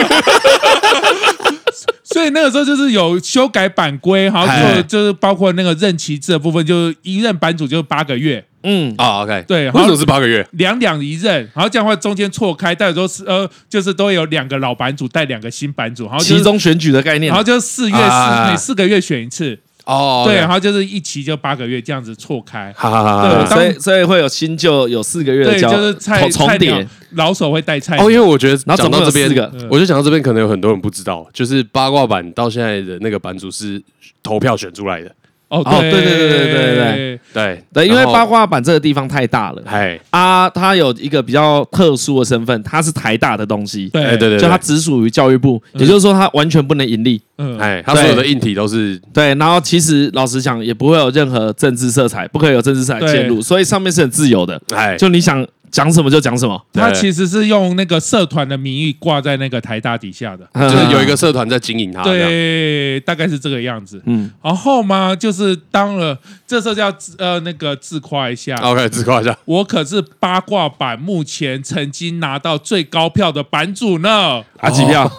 [2.11, 10.47] 所以那个时候就是有修改版规，然后哎就 就是包括那个任期制的部分，就是一任版主就八个月，嗯，啊，OK，对为什么是八个月？
[10.53, 17.29] 两两一任，然后这样的话中间错开，但有时候是呃就是都有两个老版主带两个新版主，然后、就是、期中选举的概念。
[17.29, 18.51] 然后就四月四、啊。
[18.51, 22.71] 每四个月选一次，哦对，然后就是一期就八个月这样子错开。
[22.77, 23.47] 哈哈哈对。
[23.47, 27.97] 所以所以会有新旧有四个月的对，交就是菜重菜鸟叠，老手会带菜。
[27.97, 33.83] 鸟哦，因为我觉得然后总共有讲到这边四个，我就讲到这边，可能有很多人不知道，就是八卦版到现在的那个版主是
[34.23, 35.11] 投票选出来的，
[35.49, 37.21] 哦，哦对对对对对对对。
[37.31, 39.63] 对对，因为八卦版这个地方太大了。
[39.67, 44.03] 哎啊，它有一个比较特殊的身份，它是台大的东西，对。
[44.03, 47.21] 哎对对，就它只属于教育部，也就是说它完全不能盈利。
[47.37, 56.61] 嗯，哎，它所有的硬体都是对，然后其实老实讲，也不会有任何政治色彩，不可以有政治色彩介入，所以上面是很自由的，哎，就你想讲什么就讲什么。
[56.73, 64.03] 他其实是用那个社团的名义挂在那个台大底下的， 就是有一个社团在经营它，这样对，大概是这个样子。
[64.07, 75.11] 嗯，然后嘛，就是当了，这时候就要呃那个自夸一下，OK，自夸一下，我可是八卦版目前曾经拿到最高票的版主呢，啊，几票？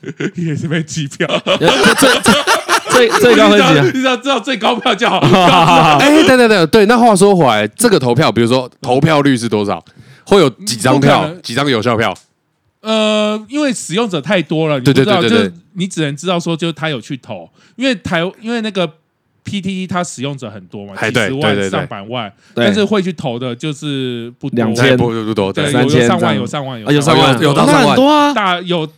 [0.34, 1.28] 也是被机票。
[3.08, 3.82] 最 最高分几啊？
[3.84, 5.18] 你知道知道最高票就好。
[5.98, 9.82] 哎，对对对对，那话说回来，这个投票，比如说投票率是多少？
[10.24, 11.28] 会有几张票？
[11.42, 12.14] 几张有效票？
[12.82, 18.88] 呃，因为使用者太多了，你不对对知道，对对对就是你只能知道说，就是他有去投，因为台因为那个
[19.44, 28.32] PTT 它使用者很多嘛，哎几十万、对对对对上百万，但是会去投的就是不多，两千哎不不不多，对，三有有上万，有上万，有，有上万，有有到上万很多啊。
[28.32, 28.88] 大有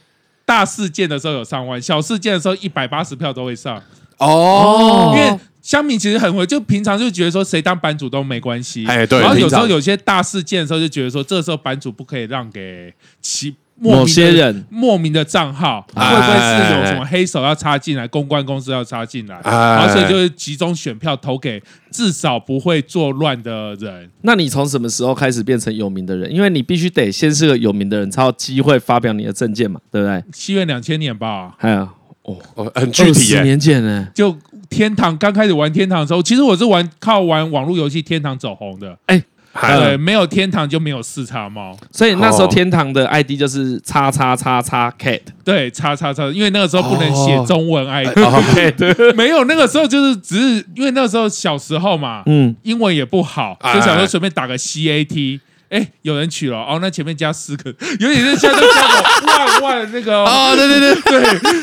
[0.52, 3.82] 大事件的时候有上万，小事件的时候一百八十票都会上，
[4.18, 5.14] 哦。
[5.16, 24.08] 因为香米其实很会，就平常就觉得说谁当版主都没关系，哎对然后有时候有些大事件的时候就觉得说，这时候版主不可以让给其莫名某些人莫名的账号，会哎不会是有什么黑手要插进来，公关公司要插进来，哎然后所以就是集中选票投给至少不会作乱的人。
[24.20, 26.32] 那你从什么时候开始变成有名的人？
[26.32, 30.22] 因为你必须得先是个有名的人，才有机会发表你的政见嘛，对不对？
[30.32, 31.88] 七月两千年吧，还有
[32.22, 32.38] 哦
[32.74, 34.08] 很具体二十，年前呢？
[34.14, 34.36] 就
[34.70, 38.96] 天堂刚开始玩天堂的时候，其实我是玩靠玩网络游戏天堂走红的。
[39.06, 39.24] 哎，哎
[39.60, 41.76] 对，没有天堂就没有四叉猫。
[41.90, 42.48] 所以那时候哦。
[42.48, 48.42] 天堂的 ID 就是叉叉叉叉 cat，对，叉叉叉，因为那个时候不能写哦中文 ID，、哦
[49.16, 53.74] 没有那个时候就是只是因为那个时候小时候嘛，嗯，英文也不好，哎。
[53.74, 55.40] 就想说随便打个 CAT。
[55.72, 60.92] 哎，有人取了哦，那前面加四个，有点是像加个万万那个哦， 对对对。
[61.02, 61.22] 对，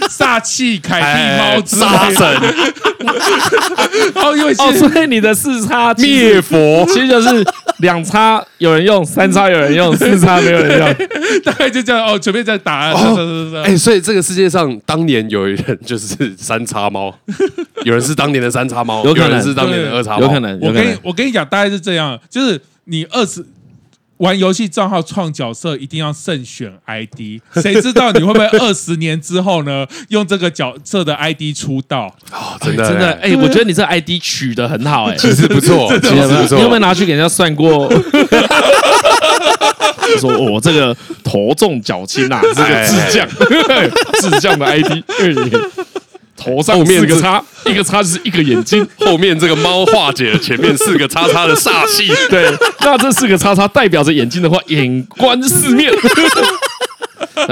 [0.09, 2.25] 煞气凯蒂猫之杀神，
[4.15, 6.83] 哦，因为哦，所以你的四叉灭佛。
[6.87, 7.45] 其实就是
[7.77, 11.07] 两叉有人用，三叉有人用， 四叉没有人用，
[11.45, 12.91] 大概就这样哦，随便再打，
[13.63, 17.13] 哎，所以这个世界上当年有人就是三叉猫，
[17.85, 20.59] 有人是当年的三叉猫，有可能是当年的二叉猫，有可能。
[20.61, 23.45] 我跟你我跟你讲，大概是这样，就是你二十。
[24.19, 29.87] 玩游戏账号创角色一定要慎选 ID，谁知道你会不会二十年之后呢？
[30.09, 32.13] 用这个角色的 ID 出道？
[32.31, 36.57] 哦，真的真的，哎，我觉得你这 ID 取得很好，哎，其实不错， 其实不错。
[36.57, 37.89] 你有没有拿去给人家算过？
[40.19, 43.27] 说我这个头重脚轻啊，这个智将，
[44.19, 45.03] 智将的 ID。
[46.39, 52.07] 头上四个叉， 一个叉就是一个眼睛， 后面这个猫化解了前面四个叉叉的煞气。
[52.31, 52.45] 对，
[52.79, 55.91] 那这四个叉叉代表着眼睛的话，眼观四面。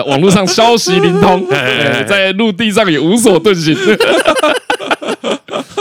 [0.05, 3.75] 网络上消息灵通，在陆地上也无所遁形。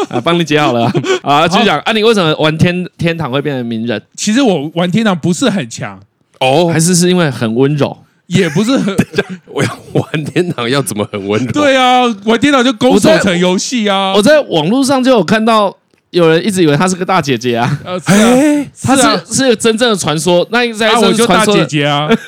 [0.08, 0.90] 啊，帮你解好了
[1.22, 1.46] 啊！
[1.46, 4.00] 继续讲啊，你为什么玩天天堂会变成名人？
[4.16, 6.00] 其实我玩天堂不是很强
[6.40, 7.96] 哦，还是是因为很温柔。
[8.26, 8.96] 也不是很，
[9.46, 11.52] 我要玩天堂要怎么很温柔？
[11.52, 14.12] 对啊，玩天堂就攻守成游戏啊！
[14.14, 15.76] 我在网络上就有看到
[16.10, 19.02] 有人一直以为她是个大姐姐啊，呃，是啊，她是
[19.34, 22.08] 是个真正的传说，那应该是我就大姐姐啊。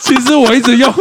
[0.00, 0.92] 其实我一直用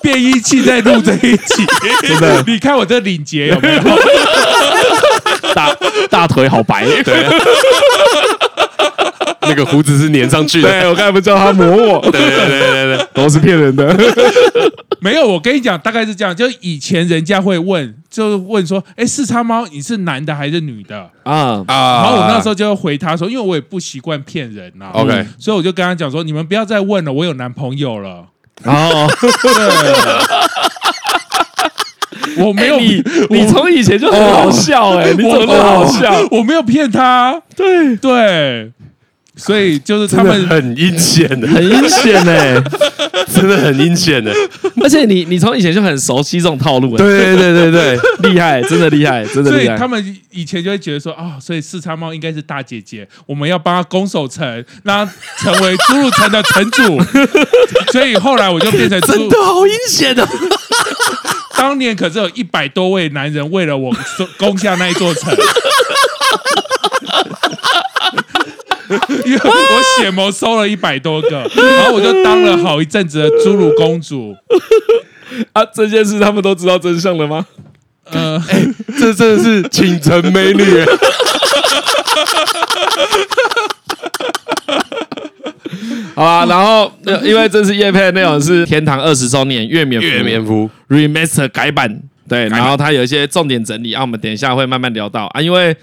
[0.00, 1.64] 变音器在录这一集，
[2.02, 3.82] 真的，你看我这领结有没有？
[5.54, 5.76] 大
[6.10, 7.26] 大腿好白，对。
[9.48, 13.94] 那个胡子是粘上去的，对，我刚才不知道他磨我，对对对对对，都是骗人的。
[15.00, 21.10] 没有，我跟你讲，大概是这样，就以前人家会问，就问说，哎，四叉猫，你是男的还是女的？
[21.24, 21.64] 啊？
[21.66, 28.26] 啊，然后我那时候就回他说，因为我也不习惯骗人呐，OK，所以我就跟他讲说，你们不要再问了，我有男朋友了。
[28.64, 29.08] 哦，
[32.38, 36.14] 我没有，你你从以前就很好笑哎，你怎么那么好笑？
[36.30, 37.96] 我没有骗他，对。
[37.96, 38.70] 对。
[39.36, 42.62] 所以就是他们很阴险的，很阴险呢，
[43.32, 44.30] 真的很阴险 的。
[44.82, 47.98] 而且你你从以前就很熟悉这种套路，对对对对，
[48.30, 49.64] 厉害，真的厉害，真的厉害。
[49.64, 57.00] 所以他们以前就会觉得说啊、哦，所以四叉猫应该是大姐姐，我们要帮她攻守城，让他成为猪肉城的城主。
[57.90, 60.28] 所以后来我就变成真的好阴险的。
[61.56, 63.94] 当年可是有一百多位男人为了我
[64.36, 65.34] 攻下那一座城。
[69.26, 74.34] 因为我血谋收了一百多个， 然后我就当了好一阵子的侏儒公主。
[75.52, 77.46] 啊，这件事他们都知道真相了吗？
[78.10, 80.62] 呃，欸、这真的是倾城美女。
[86.14, 95.74] 好吧，然后因为这次叶配的内容是《天堂二十周年月免月免服 Remaster 改版，对，然后它有一些重点整理啊，我们等一下会慢慢聊到啊，因为。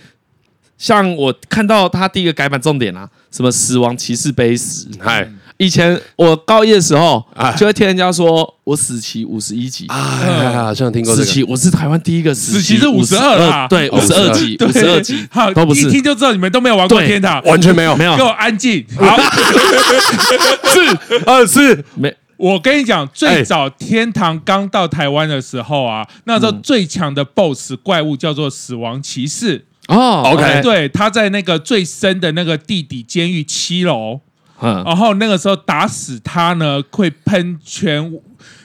[0.79, 7.21] 像我看到他第一个改版重点啊，什么死亡骑士碑石，嗨，以前我高一的时候，
[7.57, 11.25] 就会听人家说我死期五十一级，啊，好像听过这个。
[11.25, 15.85] 死期我是台湾第一个死期是五十二啦，对，五十二级，五十二级，好，都不是。
[15.85, 18.85] 一听就知道你们都没有玩过天堂，完全没有，没有，给我安静。
[18.97, 19.17] 好，
[20.63, 22.15] 是二四没。
[22.37, 29.65] 我跟你讲，最早天堂刚到台湾的时候啊，那时候最强的 BOSS 怪物叫做死亡骑士。
[29.89, 34.21] 哦、oh，OK，对，他在那个最深的那个地底监狱七楼，
[34.61, 38.13] 嗯，然后那个时候打死他呢，会喷全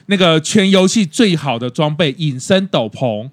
[0.07, 3.29] 那个全游戏最好的装备隐身斗篷，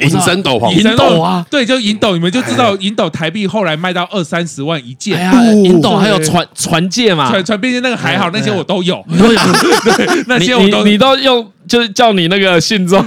[0.00, 5.18] 隐身斗篷，银斗啊，对，就银斗，你们就知道银斗台币后来卖到二三十万一件，
[5.64, 9.40] 银斗还有船船戒嘛，传传毕竟那个还好，那些我都有，都有，
[9.96, 13.04] 对， 那些我都你都用，就是叫你那个信众，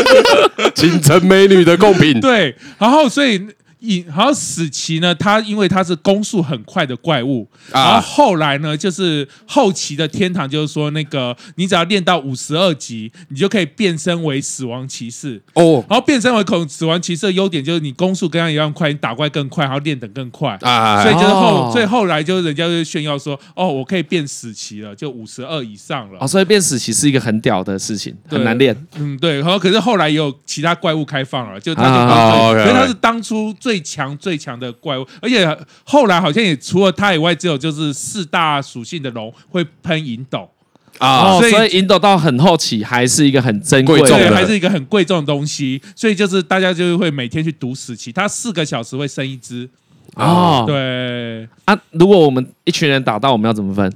[0.74, 3.46] 倾城美女的贡品，对，然后所以。
[3.80, 15.84] 以然后死期呢，它因为它是攻速很快的怪物，啊、然后后来呢，就是后期的天堂，就是说那个你只要练到五十二级，你就可以变身为死亡骑士哦。
[15.88, 21.02] 然后变身为恐死亡骑士的优点就是你攻速跟他一样快，你打怪更快，然后练等更快啊。
[21.02, 26.18] 所以就是后，所以后来就是人家就炫耀说，哦，我可以变死棋了，就五十二以上了。
[26.20, 28.74] 哦，所以变死棋是一个很屌的事情，很难练。
[28.96, 29.40] 嗯，对。
[29.40, 33.76] 然后可是后来也有其他怪物开放了，就他就所以他是当初最。
[33.76, 35.46] 最强最强的怪物，而且
[35.84, 40.48] 后来好像也除了它以外，只有就是四大属性的龙会喷银斗。
[40.96, 49.68] 啊，所以银斗到很后期还是一个很珍贵的，还是一个很贵重的东西，所以就是大家就会每天去毒死其他四个小时会生一只。
[50.14, 53.92] 哦，对，啊，如果我们一群人打到，我们要怎么分？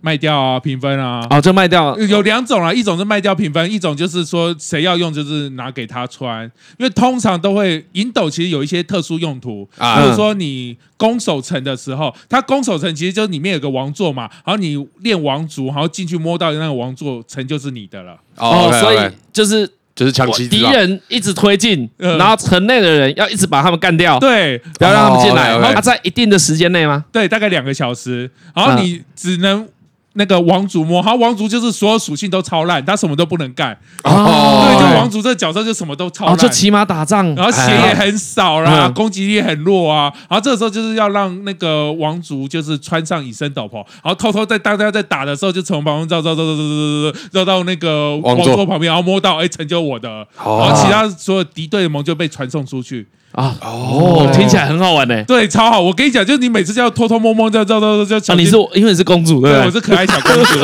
[0.00, 1.26] 卖掉啊，平分啊。
[1.30, 1.96] 哦，就卖掉。
[1.98, 6.44] 有两种啊，一种是卖掉平分，一种就是说谁要用就是拿给他穿，
[6.78, 18.16] 因为通常都会银斗其实有一些特殊用途，啊比如说你攻守城的时候，它攻守城其实就是里面有个王座嘛，然后你练王族，然后进去摸到那个王座城就是你的了。
[18.36, 18.98] 哦，所以
[19.32, 25.52] 就是就是抢旗敌人一直推进，嗯然后城内的人要一直把他们干掉，对不要让他们进来。
[25.52, 27.04] 哦，OK，OK 他在一定的时间内吗？
[27.10, 29.68] 对，大概两个小时，然后你只能。
[30.14, 33.78] 那个王族摸，好王族就是所有属性都超烂，他什么都不能干。
[34.02, 40.12] 哦，对，就王族这个角色就什么都超烂、哦，就骑马打仗，然后血也很少啦，攻击力很弱啊。
[40.28, 50.08] 然后这个时候就是要让那个王族就是穿上隐身斗篷，然后偷偷在大家在打的时候就从旁边绕绕绕绕绕绕绕到那个王座旁边，然后摸到哎成就我的，
[50.42, 53.06] 哦、然后其他所有敌对的盟就被传送出去。
[53.32, 55.22] 啊，哦，听起来很好玩呢。
[55.24, 55.80] 对，超好。
[55.80, 58.22] 我跟你讲，就是你每次就要偷偷摸摸，这样这样这样这样。
[58.26, 59.66] 啊，你是因为你是公主对对，不对？
[59.66, 60.58] 我是可爱小公主。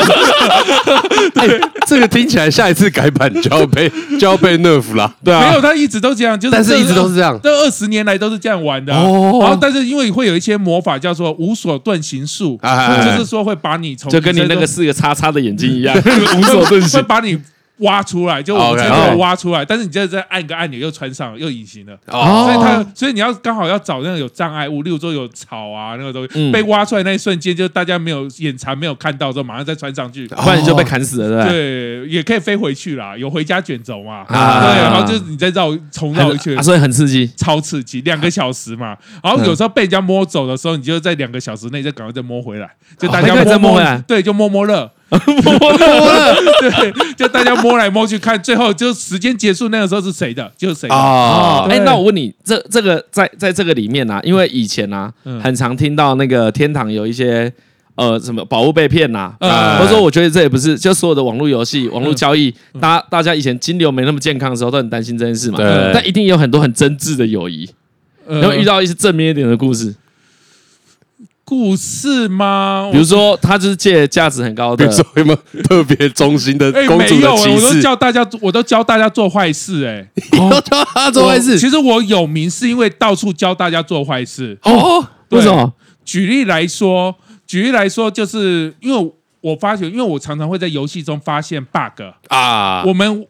[1.35, 1.47] 哎，
[1.87, 5.15] 这个听起来下一次改版就要被就要被 nerf 了。
[5.23, 9.03] 对啊，没有，他一直都这样，就是但是一直都是这样这二十年来都是这样玩的啊。
[9.03, 15.95] 哦然后，但是因为会有一些魔法叫做无所遁形术，哎哎哎就是说会把你从就跟你那个四个叉叉的眼睛一样，
[16.39, 17.05] 无所遁会形。
[17.05, 17.39] 把你
[17.79, 21.95] 挖出来，就我们这边 OK 挖出来，但是你现在再按一个按钮又穿上了，又隐形了。
[22.07, 30.29] 哦所以它，所以你要刚好要找那个有障碍物，例如说有草啊那个东西、嗯被挖出来那一瞬间，就大家没有眼馋没有看到之后，马上再穿上去。
[30.29, 34.25] 不然你就被砍死了，对也可以飞回去啦，有回家卷轴嘛。
[34.29, 37.29] 啊对，然后就是你再绕重绕一圈啊，所以很刺激。
[37.37, 38.97] 超刺激，两个小时嘛。
[39.23, 44.91] 然后有时候被人家摸走的时候，你就在两个小时内再赶快再摸回来，就大家 摸摸回来对，就摸摸乐，
[45.27, 55.41] 摸了对，就大家摸来摸去看，最后就时间结束那个时候是谁的，就是谁哦，哎，那我问你，这这个在在这个里面啊，因为以前啊，嗯。
[55.41, 57.53] 很常听到那个天堂有一些
[57.97, 59.79] 呃什么宝物被骗呐，嗯。
[59.79, 65.59] 或者说我觉得这也不是，就所有的网络游戏、网络交易，大家大家以前金流没那么健康的时候，都很担心这件事嘛。
[65.59, 67.69] 对但一定有很多很真挚的友谊，
[68.27, 69.95] 呃然后遇到一些正面一点的故事，
[71.45, 72.89] 故事吗？
[72.91, 77.83] 比如说他就是借价值很高的比如，说有没有特别忠心的 哎，公主没有，我都的骑士？
[77.83, 84.59] 教大家，我都教大家做坏事，哎，要教他做坏事其实我有名是因为到处教大家做坏事。
[84.63, 85.73] 哦，对为什么？
[86.05, 87.15] 举例来说，
[87.47, 93.27] 举例来说，就是因为我发觉，因为我常常会在游戏中发现 bug，啊，我们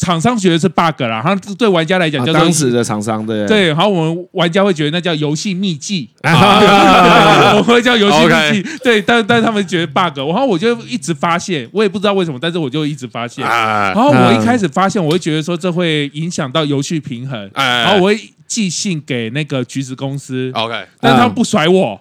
[0.00, 3.46] 厂商觉得是 bug 啦，然后对玩家来讲啊叫做当时的厂商对。
[3.46, 7.52] 对，然后我们玩家会觉得那叫游戏秘技，啊。
[7.52, 13.46] 我们会叫游戏秘技，对，但但他们觉得 bug，然后我就一直发现，我也不知道为什么，但是我就一直发现。
[13.46, 17.82] 啊然后我一开始发现，我会觉得说这会影响到游戏平衡，哎。
[17.82, 22.00] 然后我会寄信给那个橘子公司，OK，但他们不甩我。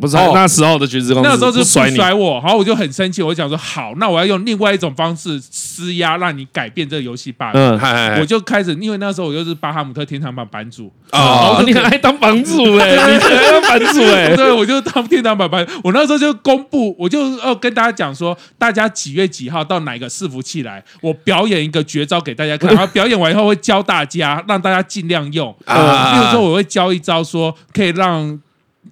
[0.00, 7.50] 不是那时候的橘子公司，那时候是甩你，甩我，然后我就很生气，我就想说好，那我要用另外一种方式施压，让你改变这个游戏 bug。
[7.54, 15.66] 嗯，嗨我就开始，因为那时候我就是巴哈姆特天堂版版主，啊哦，你很爱当版主哎， 你很爱当版主哎， 对，我就当天堂版版。
[15.82, 25.50] 我那时候就公布，我就要跟大家讲说，大家几月几号到哪个伺服器来，我表演一个绝招给大家看，然后表演完以后会教大家，让大家尽量用。
[25.64, 25.74] 啊。
[25.74, 28.38] 呃，比如说我会教一招说，可以让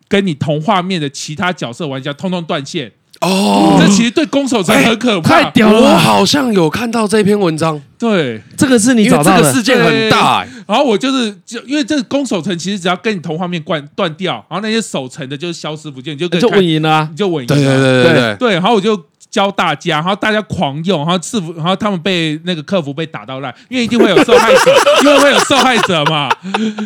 [0.08, 2.92] 跟你同画面的其他角色玩家通通断线。
[3.22, 5.42] 哦，这其实对攻守城很可怕。
[5.42, 5.80] 太屌了。
[5.80, 5.96] 我！
[5.96, 10.48] 好像有看到这篇文章，对，这个是你因为这找到的个事件很大，哎。
[10.68, 17.08] 然后我就是就因为这个攻守城其实只要跟你同画面断断掉，然后那些守城的就是消失不见，你就就稳赢了啊。
[17.10, 17.54] 你就稳赢了。
[17.56, 26.28] 对对对对对，对，然后我就教大家，然后大家狂用，然后伺服，然后他们被那个客服被打到烂，因为一定会有受害者，因为会有受害者嘛，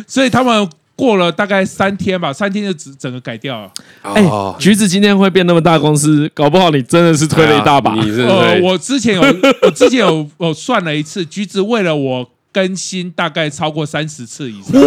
[0.07, 0.69] 所以他们
[1.01, 3.71] 过了大概三天吧，三天就整整个改掉了。
[4.03, 7.95] 哎哦，橘子今天会变那么大公司，搞不好你真的是推了一大把。
[7.95, 9.21] 呃，我之前有，
[9.65, 14.73] 我之前有我算了一次，橘子为了我更新大概超过三十次以上，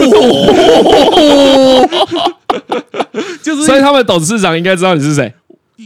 [3.42, 5.34] 就是所以他们董事长应该知道你是谁，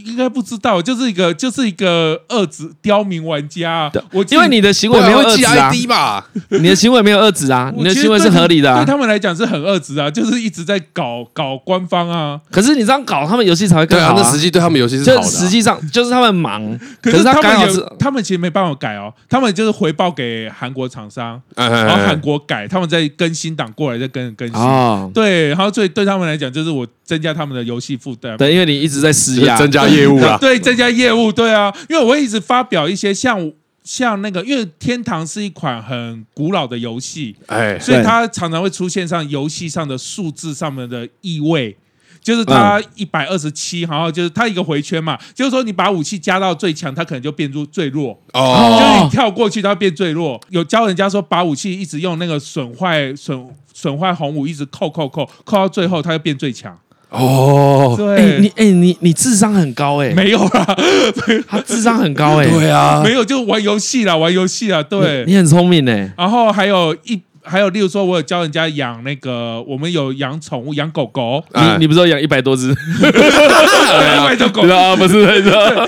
[0.05, 3.91] 应该不知道，就是一个就是一个二子刁民玩家。
[4.11, 6.27] 我因为你的行为没有二指啊，ID 吧？
[6.49, 8.83] 你的行为没有二指啊， 你的行为是合理的啊。
[8.83, 12.39] 对他们来讲是很恶质啊，就是一直在搞搞官方啊。
[12.51, 14.31] 可是你这样搞，他们游戏才会更好，对啊那啊。
[14.31, 16.61] 实际对他们游戏是实际上就是他们忙，
[17.01, 24.57] 可可是是他他们也是有，他们其实没办法改哦，他们就是回报给韩国厂商，哎，然后韩韩国改，他们再更新档过来再跟更新。
[24.59, 28.35] 哦，对，然后所以对他们来讲，就是我增加他们的游戏负担。
[28.37, 33.51] 对，因为你一直在施压，增加业务啦， 对，增加业务，对啊，因为我会一直发表一些像
[33.83, 41.75] 像那个，因为天堂是一款很古老的游戏，哎，所以它常常会出现上游戏上的数字上面的意味。
[42.21, 48.11] 就是它一百二十七，然后就是它一个回圈嘛，就是说你把武器加到最强，它可能就变出最弱。
[48.33, 50.39] 哦，就是你跳过去，它会变最弱。
[50.49, 56.77] 有教人家说，把武器一直用那个损坏损损坏红武，一直扣扣扣扣到最后，它就变最强。
[57.09, 60.75] 哦，对，欸、你哎、欸，你你智商很高哎、欸，没有啦，
[61.49, 66.11] 他智商很高哎、欸，对啊，没有就玩游戏啦，玩游戏啦，对，你，你很聪明哎、欸。
[66.17, 67.21] 然后还有一。
[67.41, 71.43] 还有，例如说，我有教人家养那个，我们有养宠物，养狗狗。
[71.55, 72.69] 你你不是说养一百多只？
[72.69, 74.95] 一百多狗啊？
[74.95, 75.41] 不是，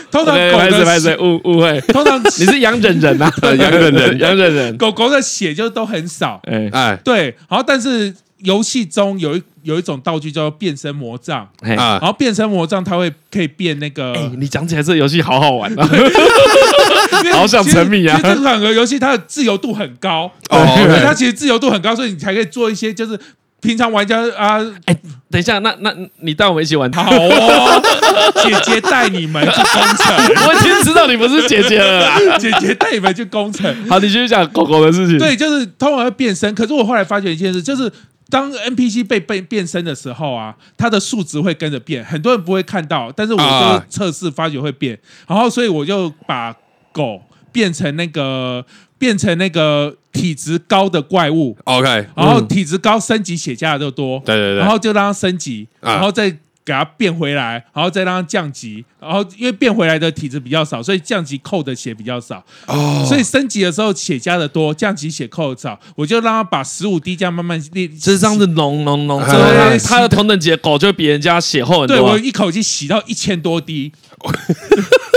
[0.10, 1.80] 通常狗的误误会。
[1.90, 3.32] 通常 你是养忍忍啊？
[3.44, 4.76] 养忍忍，养忍忍。
[4.78, 6.42] 狗狗的血就都很少。
[6.46, 7.26] 哎哎，对。
[7.48, 8.12] 然后，但是
[8.44, 11.48] 游戏中有一有一种道具叫做变身魔杖。
[11.62, 14.14] 然后变身魔杖它会可以变那个。
[14.38, 15.90] 你讲起来这个游戏好好玩啊！
[17.34, 18.20] 好想沉迷啊！
[18.24, 23.20] 这款游戏它的自由度很高哦，它其实自由度很高，所以你才可以做一些就是
[23.62, 24.60] 平常玩家啊。
[24.86, 24.96] 哎，
[25.30, 26.92] 等一下，那那你带我们一起玩？
[26.92, 27.82] 好哦，
[28.44, 30.48] 姐姐带你们去攻城。
[30.48, 33.74] 我已经知道你不是姐姐了啦， 姐姐带你们去攻城。
[33.88, 35.18] 好，你继续讲狗狗的事情。
[35.20, 37.92] 对，就是通常会变身，可是我后来发觉一件事，就是
[38.32, 46.56] 当 NPC 被被变身的时候啊，它的数值会跟着变，很多人不会看到，但是我就测试发觉会变，然后所以我就把。
[46.94, 47.22] 狗
[47.54, 48.66] 变成那个
[48.98, 73.92] 变成那个体质高的怪物，OK，然后体质高升级血加的就多，对对对，然后就让它升级，然后再给它变回来，然后再让它降级，然后因为变回来的体质比较少，所以降级扣的血比较少，哦，所以升级的时候血加的多，降级血扣的少，我就让它把十五滴这样慢慢练，这样子浓浓浓，所以它它的同等级的狗就比人家血厚很多，对，我一口气洗到一千多滴。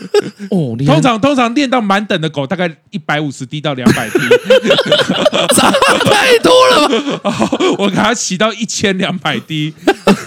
[0.50, 4.18] 哦，通常通常练到满等的狗大概一百五十滴到两百滴，
[6.10, 7.50] 太多了吧？
[7.78, 9.72] 我给它洗到一千两百滴，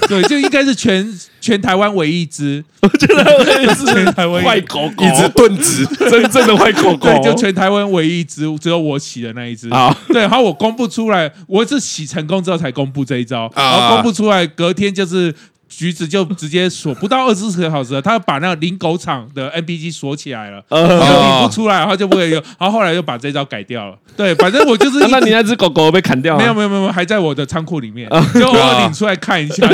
[0.08, 1.08] 对，就应该是全
[1.42, 9.70] 全台湾唯一一只，我觉得是全台湾坏狗狗，一只钝子，真正的坏狗狗，对，就全台湾唯一一只，只有我洗的那一只。
[9.70, 9.96] 啊。
[10.08, 15.34] 对，然后我公布出来，我是洗成功之后才公布这一招，然后公布出来，隔天就是。
[15.78, 22.42] 橘子就直接锁不到二十四个小时，他把那个领狗场的 NPG 锁起来了，就领不出来，然后就不会用。
[22.60, 23.96] 然后后来又把这招改掉了。
[24.16, 25.00] 对，反正我就是。
[25.12, 26.40] 那你那只狗狗被砍掉了？
[26.40, 29.68] 没有没有没有，还在我的仓库里面， 就偶尔领出来看一下。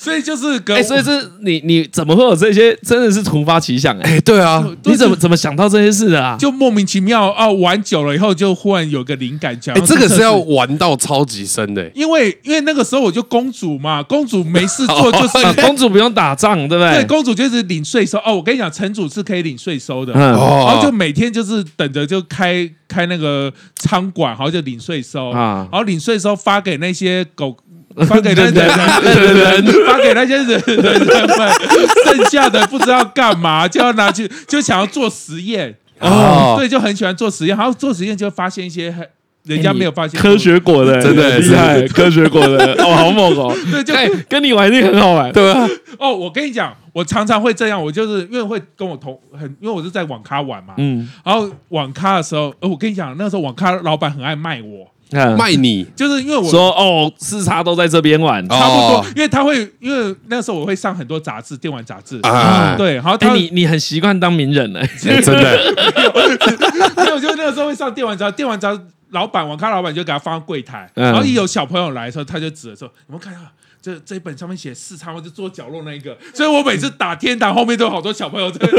[0.00, 2.74] 所以就是，哎、欸，所以是你你怎么会有这些？
[2.76, 4.20] 真的是突发奇想哎、欸！
[4.22, 6.38] 对啊，你怎么怎么想到这些事的啊？
[6.38, 17.02] 就莫名其妙啊，玩久了以后就忽然有个灵感，讲哎、欸，这个是要玩到超级深的、欸，因为因为那个时候我就公主嘛，公主没事做 就是、啊、公主不用打仗，对不对？
[17.02, 18.36] 对，公主就是领税收哦。
[18.36, 27.54] 我跟你讲，城主是可以领税收的，嗯、然后就每天就是等着就开开那个仓管，然后就领税收啊，然后领税收发给那些狗。
[28.06, 31.52] 发给那些人，人，人，发给那些人，人人们，
[32.04, 35.74] 剩下的不知道干嘛，就要拿去，就想要做实验。
[35.98, 39.06] 哦，对，就很喜欢做实验，然后做实验就发现一些很
[39.44, 42.72] 人家没有发现科学果的，真的厉害，科学果的。
[42.82, 43.94] 哦，好猛哦，对，就
[44.28, 45.68] 跟你玩一定很好玩，对吧？
[45.98, 54.86] 哦，我跟你讲，我常常会这样，我就是因为会跟我同很，因为我是在网咖玩嘛，嗯，然后网咖的时候，我跟你讲，那时候网咖老板很爱卖我。
[55.36, 62.20] 卖你，就是因为我说哦，四叉都在这边玩，差不多，因为他会，因为那时候我会上很多杂志，电玩杂志。
[62.22, 65.74] 啊，对，然后他你你很习惯当名人呢， 真的，
[66.96, 68.78] 没有，就那个时候会上电玩杂志，电玩杂
[69.10, 73.40] 老板网咖老板就给他放柜台，然后一有小朋友来的时候，他就指的时候，有没有看到
[73.82, 78.60] 这这一本上面写四叉，我就坐角落那一个，所以我每次打天堂后面都有好多小朋友在。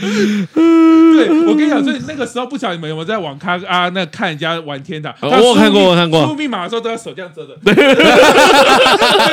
[0.00, 3.88] 对，我跟你讲，所以那个时候不晓得你们有没有在网咖啊？
[3.90, 6.26] 那看人家玩天堂，我有看过，我看过。
[6.26, 7.72] 输密码的时候都要手这样遮着， 对，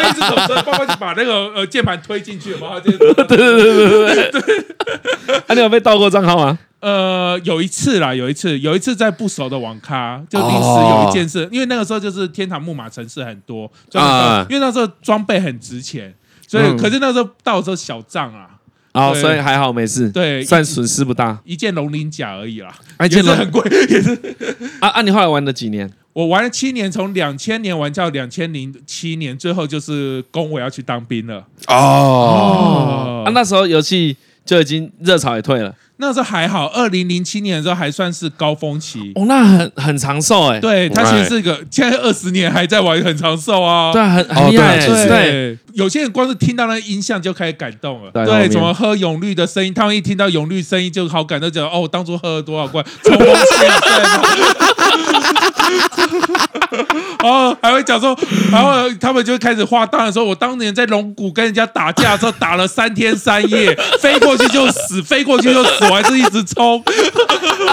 [0.10, 2.80] 一只手遮，包括就把那个呃键盘推进去，有没有？
[2.82, 4.42] 对对对对对对。
[5.48, 6.60] 啊，你有被盗过账号吗？
[6.82, 16.14] 呃，有一次啦，有一次，有一次在不熟的网咖，就临时有一件事，因为那个时候就是天堂木马城市很多，啊，因为那时候装备很值钱，
[16.48, 18.50] 所以可是那时候到的时候小账啊。
[18.94, 24.14] 哦，所以还好没事，对，算损失不大，一件龙鳞甲而已啦，而且很贵，也是。
[24.82, 25.02] 啊啊！
[25.02, 25.90] 你后来玩了几年？
[26.14, 31.46] 我玩了七年，从两千年玩到两千零七年，最后就是公我要去当兵了。
[31.68, 35.74] 哦，啊，那时候游戏就已经热潮也退了。
[35.98, 39.12] 那时候还好，二零零七年的时候还算是高峰期。
[39.14, 40.60] 哦，那很很长寿哎。
[40.60, 43.94] 对，他其实是一个，现在二十年还在玩，很长寿啊。
[43.94, 44.78] 对，很很厉害。
[45.08, 48.12] 对，有些人光是听到那个音像就开始感动了。
[48.12, 49.72] 对，怎么喝永绿的声音？
[49.72, 54.02] 他们一听到永绿声音就好感动，讲哦，我当初喝了多少罐，冲锋陷阵。
[57.24, 58.18] 哦，还会讲说，
[58.52, 65.86] 然后他们就开始画当然说，我当年在龙谷跟人家打架的时候，打了三天三夜，飞过去就死，飞过去就死。
[65.86, 66.82] 我还是一直冲，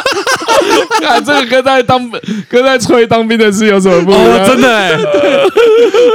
[1.00, 2.10] 看这个跟在当
[2.48, 4.44] 跟在吹当兵的事有什么不一样？
[4.44, 4.98] 哦、真的哎，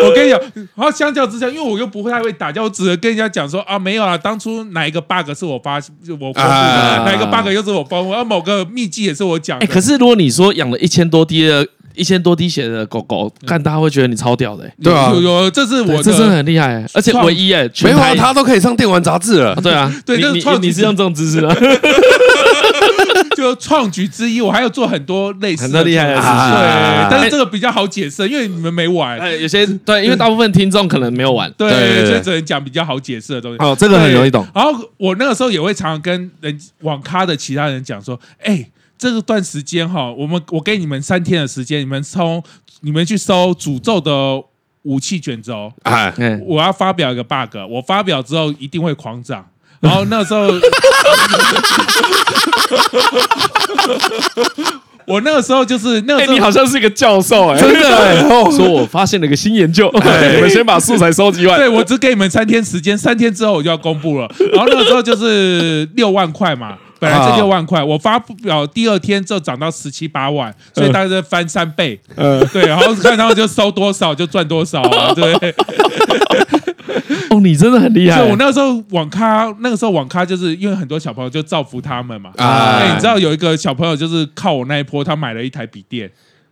[0.04, 0.40] 我跟你讲，
[0.76, 5.76] 然后相较之下，因为我又不太会打架，我只能跟人家讲说啊，没有啊，当初哪一个 bug 是我发，
[6.10, 9.58] 我公布的，啊、哪一个 bug 又是我公布，而某个秘籍也是我讲。
[9.60, 11.68] 哎，可是如果你说养了一千多滴的。
[11.96, 21.56] 一千多滴血的狗狗，看大家会觉得你超屌的，对啊，有有，这是我，这真的很厉害，而且唯一哎，没有他都可以上电玩杂志了，对啊，对，你你是用这种姿势啊，
[23.36, 31.70] 就创举之一，我还有做很多类似很多厉害的事情，对，但是这个比较好解释，因为你们没玩，有些对，因为大部分听众可能没有玩，对，
[32.06, 33.58] 所以只能讲比较好解释的东西。
[33.60, 34.46] 哦，这个很容易懂。
[34.54, 38.68] 然后我那个时候也会常常跟人网咖的其他人讲说，哎。
[39.12, 42.41] 这段时间哈，我们我给你们三天的时间，你们从
[42.82, 44.41] 你们去搜诅咒的
[44.84, 46.14] 武器卷轴，啊，
[46.45, 49.45] 我要发表一个 bug，我发表之后一定会狂涨，
[49.82, 50.47] 然后那时候，
[55.06, 66.78] 我那个时候就是那个你好像是一个教授哎，真的哎， 说我发现了一个新研究，你们先把素材收集完，对，我只给你们三天时间，三天之后我就要公布了，然后那个时候就是六万块嘛。
[67.04, 71.99] 本来是六万块，我发表第二天就涨到十七八万，所以大概是翻三倍。
[72.16, 75.34] 嗯，对，然后看他们就收多少就赚多少啊， 对。
[77.30, 78.22] 哦，你真的很厉害。
[78.24, 82.32] 我那个时候网咖，那个时候网咖就是因为很多小朋友就造福他们嘛。
[82.38, 86.10] 啊，你知道有一个小朋友就是靠我那一波，他买了一台笔电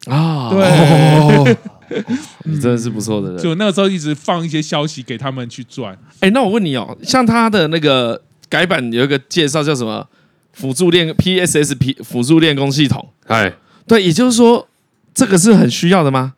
[0.08, 0.49] 啊。
[0.49, 1.58] 对，
[2.43, 3.38] 你真的是不错的人。
[3.38, 5.97] 就那个时候一直放一些消息给他们去赚。
[6.20, 10.06] 哎，那我问你哦，像他的那个改版有一个介绍叫什么？
[10.54, 13.54] 辅助练 PSSP 辅助练功系统，哎，
[13.88, 14.68] 对，也就是说，
[15.14, 16.36] 这个是很需要的吗？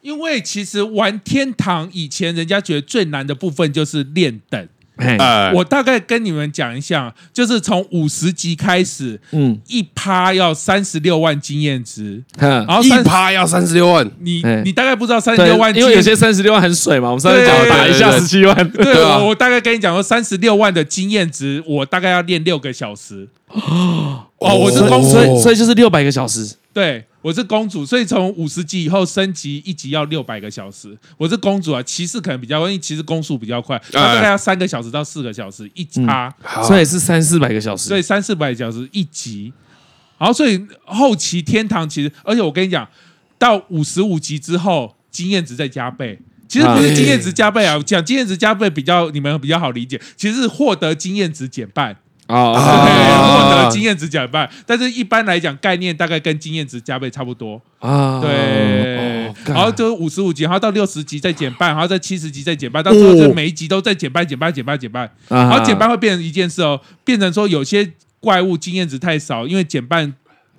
[0.00, 4.68] 因为其实玩天堂以前，人家觉得最难的部分就是练等。
[4.96, 23.28] 哎，我大概跟你们讲一下，就是从五十级开始，嗯，一趴要三十六万经验值，然后一趴要三十六万，你你大概不知道三十六万，因为有些三十六万很水嘛，我们上次讲打一下十七万，对，我我大概跟你讲说，三十六万的经验值，我大概要练六个小时。
[23.48, 26.54] 哦，我是公主，所以所以就是六百个小时。
[26.74, 30.98] 对，我是公主，所以从五十级以后升级一级要六百个小时。
[31.16, 36.28] 我是公主啊，骑士可能比较，因为骑士攻速比较快，大概要三个小时到四个小时一趴，
[36.66, 37.88] 所以是三四百个小时。
[37.88, 39.52] 所以三四百个小时一级，
[40.18, 42.88] 然后所以后期天堂其实，而且我跟你讲，
[43.38, 46.18] 到五十五级之后经验值再加倍，
[46.48, 51.96] 其实不是经验值加倍啊，讲经验值加倍比较你们比较好理解，其实是获得经验值减半。
[52.26, 58.20] 哦，获得 经验值减半，但是一般来讲，概念大概跟经验值加倍差不多啊。
[58.20, 65.10] 对，然后就五十五级，然后到六十级再减半，然后在七十级再减半，到最后就每一级都在减半、减半、减半、减半。
[65.28, 70.14] 然后减半会变成一件事哦，变成说有些怪物经验值太少，因为减半。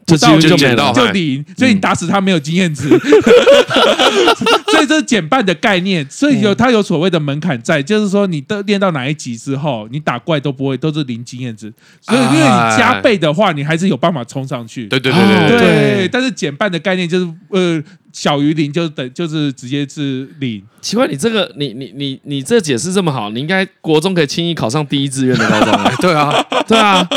[0.05, 2.87] 就到就减到就零，所以你打死他没有经验值，
[4.71, 14.85] 所以这是减半的概念，所以有它有所谓的门槛在，就是说你都练到哪一级之后，你打怪都不会都是零经验值，所以因为你加倍的话，你还是有办法冲上去。
[14.85, 17.81] 对对对对对，但是减半的概念就是呃
[18.13, 20.61] 小于零就等就是直接是零。
[20.81, 25.73] 奇怪，你这个你你你你这解释这么好，你应该国中可以轻易考上第一志愿的高中。
[25.99, 27.07] 对啊，对啊。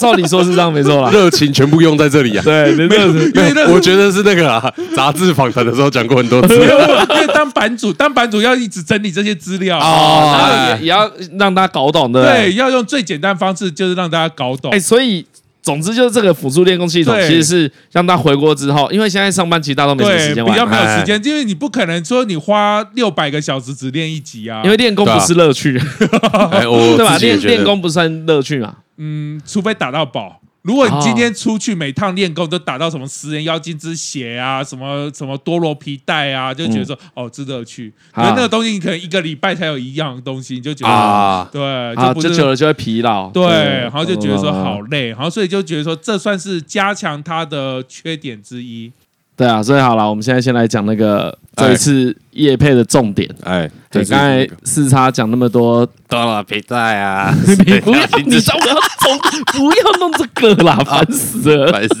[0.00, 2.42] 照理说是这样没错啦，热情全部用在这里啊。
[2.42, 6.54] 对， 没有，因为我觉得是那个啊，杂志访谈的时候讲过很多次。
[6.56, 12.24] 因为当版主，当版主要一直整理这些资料啊，也要让大家搞懂的。
[12.24, 14.72] 对，要用最简单方式，就是让大家搞懂。
[14.72, 15.26] 哎，所以
[15.62, 27.18] 总之就是这个辅助练功系统，其实是让他回国之后，因为现在上班其实大家都没什么时间玩，比较没有时间，因为你不可能说你花六百个小时只练一集啊，因为练功不是乐趣， 对吧？
[27.18, 28.76] 练练功不算乐趣嘛。
[29.02, 30.40] 嗯，除非打到宝。
[30.62, 37.90] 如果你今天出去每趟练功都打到什么食人妖精之血啊，什么什么多罗皮带啊，就觉得说、嗯、哦，值得去。
[38.12, 43.30] 可是那个东西你可能一个礼拜才有一样东西，你就觉得、啊、对，就不是、啊、久了就会疲劳。
[43.30, 48.92] 对，然后就觉得说好累，然后所以就觉得说这算是加强它的缺点之一。
[49.40, 53.26] 对啊，所以好了，我们现在先来讲那个这一次叶配的重点。
[53.42, 57.34] 哎，对，刚才四叉讲那么多，多了皮带啊，
[57.64, 59.18] 你不要，你 稍微要从，
[59.54, 61.94] 不要弄这个啦， 烦死了，烦死。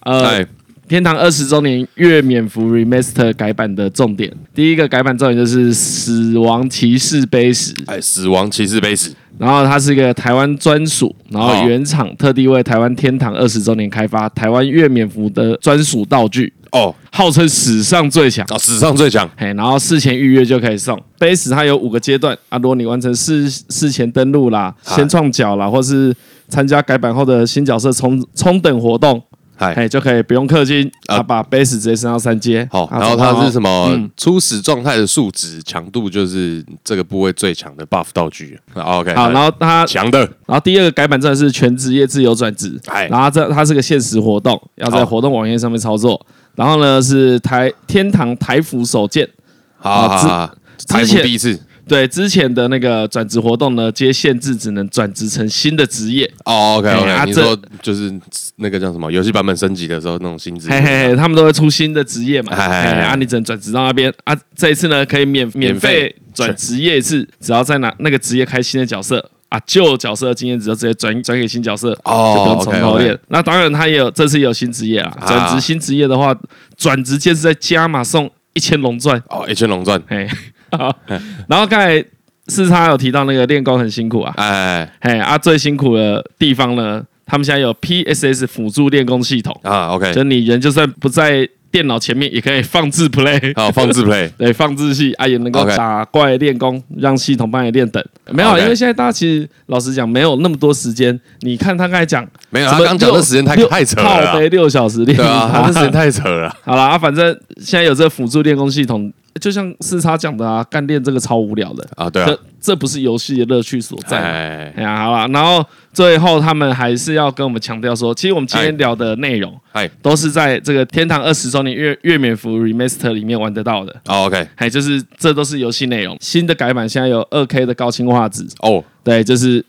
[0.00, 0.44] 呃，
[0.88, 7.74] 天堂二十周年月免服 remaster 改版的重点，第一个改版重点就是死亡骑士碑石。
[7.86, 9.10] 哎，死亡骑士碑石。
[9.36, 19.28] 然后它是一个台湾专属，然后原厂特地为台湾天堂二十周年开发台湾月免服的专属道具哦，号称史上最强哦，史上最强。
[19.36, 20.98] 嘿，然后事前预约就可以送。
[21.18, 26.12] 杯石它有五个阶段啊，如果你完成事事前登录啦、先创角啦，或是
[26.48, 29.22] 参加改版后的新角色冲冲等活动。
[29.58, 32.66] 哎，就可以不用氪金啊，把 base 直接升到三阶。
[32.70, 34.08] 好，然后它是什么？
[34.16, 38.58] 初始状态的数值强度就是这个部位最强的 buff 道具。
[38.74, 40.20] OK，好，然后它强的。
[40.46, 42.80] 然后第二个改版真的是全职业自由转职。
[42.86, 46.24] 哎，然后这它是个限时活动，要在活动网页上面操作。
[46.54, 49.28] 然后呢是台天堂台服首见。
[49.76, 50.54] 好，好，
[50.88, 51.58] 台服第一次。
[51.88, 56.30] 对之前的那个转职活动呢，皆限制只能转职成新的职业。
[56.44, 58.12] 哦，OK，OK，你说就是
[58.56, 62.54] 那个叫什么游戏版本升级的时候那种新职业，嘿嘿嘿，他们都会出新的职业嘛。
[62.54, 64.36] 啊，你只能转职到那边啊。
[64.54, 73.18] 这一次呢，可以免免费转职业一次，只要在哪那个职业开新的角色啊，旧角色的经验值就直接转转给新角色，哦，就不用从头练。
[73.28, 75.16] 那当然，他也有这次也有新职业啊。
[75.26, 76.36] 转职新职业的话，
[76.76, 80.28] 转职键是在加码送一千龙钻哦，一千龙钻，嘿。
[80.70, 80.94] 好，
[81.48, 82.04] 然后刚才
[82.48, 89.58] 四叉有提到那个练功很辛苦啊，哎，嘿啊，最辛苦的地方呢，他们现在有 PSS 辅助练功系统。
[89.62, 98.02] 啊，OK，就你人就算不在电脑前面，也可以放置 play，好，放置 play， 对，放置戏啊，也能够打怪练功，让系统帮你练等。
[98.30, 101.20] 没有，因为现在大家其实老实讲，没有那么多时间。
[101.40, 106.56] 你看他刚才讲，没有，他刚讲的时间太太扯了，靠背六小时练，对啊，他的时间太扯了。
[106.64, 109.12] 好了啊，反正现在有这个辅助练功系统。
[109.38, 114.18] 就像四叉讲的啊，干练这个超无聊的啊，对啊，这这不是游戏的乐趣所在。
[114.18, 123.94] 哎呀，好了，然后最后他们还是要跟我们强调说，其实我们今天聊的内容，哎，都是在这个天堂二十周年月月免服 remaster 里面玩得到的。
[124.06, 126.16] OK，还就是这都是游戏内容。
[126.20, 129.64] 新的改版现在有二 K 的高清画质哦，对，就是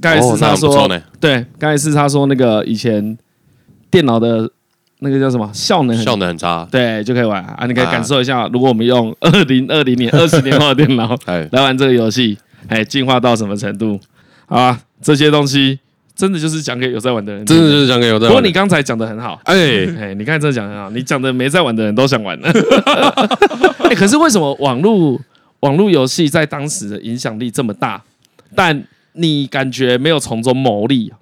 [0.00, 0.88] 刚才四叉说，
[1.20, 3.18] 对，刚才四叉说那个以前
[3.90, 4.50] 电脑的。
[5.02, 5.50] 那个叫什么？
[5.52, 7.66] 效能效能很差，对，就可以玩啊！
[7.66, 12.38] 你可以感受一下，如果我们用 二零二零年 二十年后的电脑来玩这个游戏，
[12.68, 13.98] 哎，进化到什么程度？
[14.46, 15.78] 好吧，这些东西
[16.14, 18.28] 真的就是讲给有在玩的人，真的就是讲给有在玩。
[18.28, 22.48] 不过你刚才讲的很好，哎哎，你刚才真的讲很好，你讲的没在玩的人都想玩了。
[23.90, 25.20] 哎，可是为什么网络
[25.60, 28.00] 网络游戏在当时的影响力这么大，
[28.54, 28.84] 但
[29.14, 31.12] 你感觉没有从中牟利？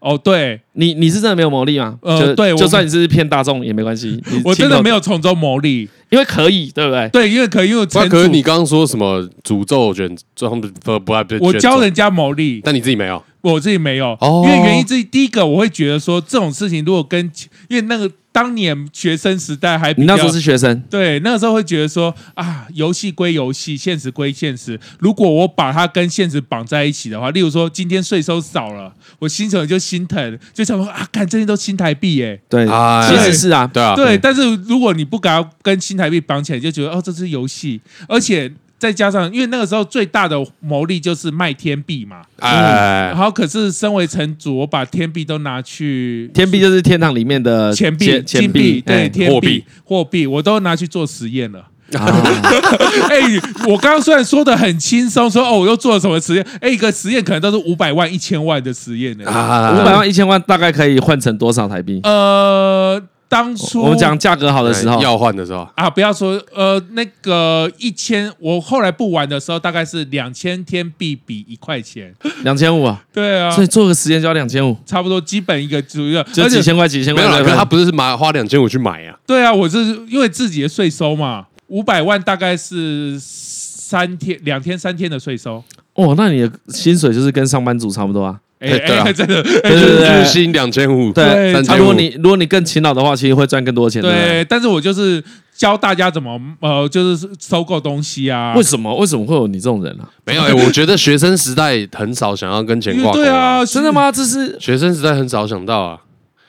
[0.00, 1.98] 哦，对你，你是真的没有牟利吗？
[2.02, 4.22] 呃，对，就算你是骗大众也没关系。
[4.44, 7.08] 我真的没有从中牟利，因为可以，对不对？
[7.08, 17.30] 对，因为可以，因为那可是你刚刚说什么诅咒卷，这不不不不，我教人家牟利，但你自己没有，我自己没有，因为原因是第一个，我会觉得说这种事情如果跟
[17.68, 18.10] 因为那个。
[18.30, 24.78] 当年学生时代还比较，你那时候是学生，对，那个时候会觉得说啊，游戏归游戏，现实归现实。
[25.00, 32.40] 如果我把它跟现实绑在一起的话，例如说今天税收少了，我心情就心疼，就想说啊，看这些都新台币耶。
[32.48, 32.64] 对，
[33.08, 34.16] 其实是啊，对啊，对。
[34.16, 38.52] 但是如果你不敢跟新台币绑起来，就觉得哦，这是游戏，而且。
[38.78, 51.64] 再加上，因为那个时候最大的牟利就是卖天币嘛，哎，好，可是身为城主，我把天币都拿去，天币就是天堂里面的钱币、金币，对，天币、货币，我都拿去做实验了。
[51.90, 53.18] 哎，
[53.66, 56.46] 我刚刚虽然说的很轻松，说哦，我又做了什么实验？
[56.60, 59.24] 哎，一个实验可能都是五百万、一千万的实验呢。
[59.24, 62.00] 五百万、一千万大概可以换成多少台币？
[62.04, 63.02] 呃。
[63.28, 65.68] 当初我们讲价格好的时候，要换的时候。
[65.74, 85.62] 啊，不要说呃那个一千，我后来不玩的时候大概是两千天币比一块钱，两千五啊，对啊，所以做个时间就要两千五，差不多基本一个主要就几千块几千块，没有啦，可他不是买花两千五去买啊，对啊，我这是因为自己的税收嘛，五百万大概是三天两天三天的税收，
[85.92, 88.40] 哦，那你的薪水就是跟上班族差不多啊。
[88.60, 94.02] 哎，对啊， 真的，日薪两千五，对，如果你如果你更勤劳的话，其实会赚更多钱。
[94.02, 95.22] 对，但是我就是
[95.54, 98.54] 教大家怎么呃，就是收购东西啊。
[98.56, 98.94] 为什么？
[98.96, 100.08] 为什么会有你这种人啊？
[100.24, 103.18] 没有，我觉得学生时代很少想要跟钱挂钩。
[103.18, 104.10] 对啊，真的吗？
[104.10, 106.00] 这是学生时代很少想到啊。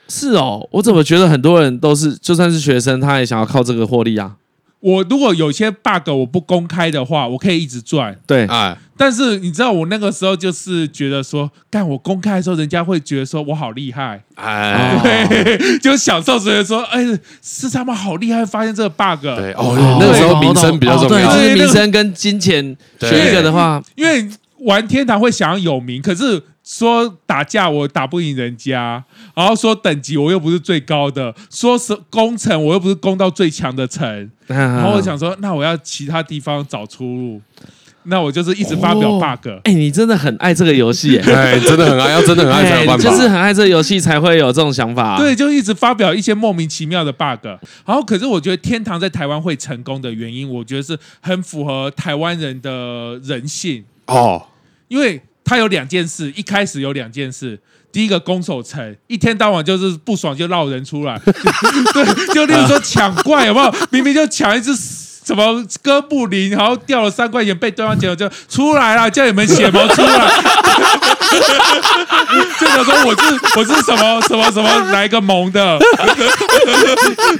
[0.08, 4.32] 是哦，我怎么觉得很多人都是，就算是学生，他也想要靠这个获利啊。
[4.80, 8.16] 我如果有些 bug 我不公开的话，我可以一直赚。
[8.26, 17.04] 对，哎，但是你知道，我那个时候就是觉得说，干我公开的时候，人家会觉得说我好厉害，哎，对， 就享受觉得说，哎，
[17.42, 19.22] 是他们好厉害，发现这个 bug。
[19.22, 24.26] 对，哦，那个时候名声比较重对，要，就是名声跟金钱选一个的话，因为
[24.60, 26.42] 玩天堂会想要有名，可是。
[26.62, 29.02] 说打架我打不赢人家，
[29.34, 37.42] 然后说等级我又不是最高的，说是攻城我又不是攻到最强的城，然后我想说，那我要其他地方找出路，
[38.04, 39.48] 那我就是一直发表 bug。
[39.64, 45.16] 哎，你真的很爱这个游戏， 哎，真的很爱，要真的很爱才有办法，就是很爱这个游戏才会有这种想法。
[45.18, 47.46] 对，就一直发表一些莫名其妙的 bug。
[47.86, 54.46] 然后，可是我觉得天堂在台湾会成功的原因，我觉得是很符合台湾人的人性哦，
[54.86, 55.20] 因为。
[55.50, 57.58] 他有两件事，一开始有两件事。
[57.90, 61.18] 第一个攻守城，一天到晚就是不爽就闹人出来，
[61.92, 63.74] 对，就例如说抢怪，有没有？
[63.90, 70.30] 明明就抢一只什么哥布林，然后掉了三块钱被对方捡了，就出来了，叫你们血盟出来，
[72.60, 75.76] 就想说我是我是什么什么什么哪一个盟的，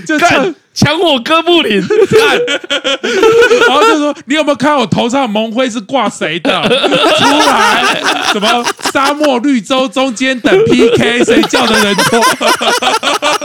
[0.04, 2.38] 就这抢我哥布林，看，
[3.68, 6.62] 然后就说你有没有看我头上的盟徽是挂谁的？
[7.18, 8.00] 出来，
[8.32, 12.20] 什么沙漠绿洲中间等 PK，谁叫的人多？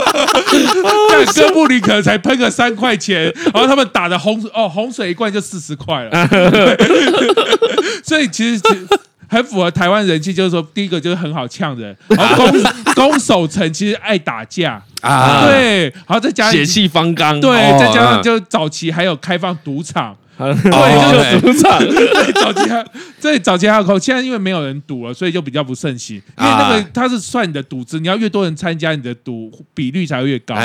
[1.10, 6.28] 但哥布林可能才喷个三块钱，然后他们打的洪哦洪水一罐就四十块了，
[8.04, 8.62] 所以其实
[9.28, 12.62] 很符合台湾人气，就是说第一个就是很好呛人，然后攻
[12.94, 14.82] 攻守城其实爱打架。
[15.02, 22.84] 啊，对，然后再加上血气方刚，对，再加上就早期还有开放赌场，对，就有赌场，对，早期还
[23.20, 30.56] 对早期还有口，现在因为没有人赌了，所以就比较不盛行，因为那个他是算你的赌资，你要越多人参加，你的赌比率才会越高，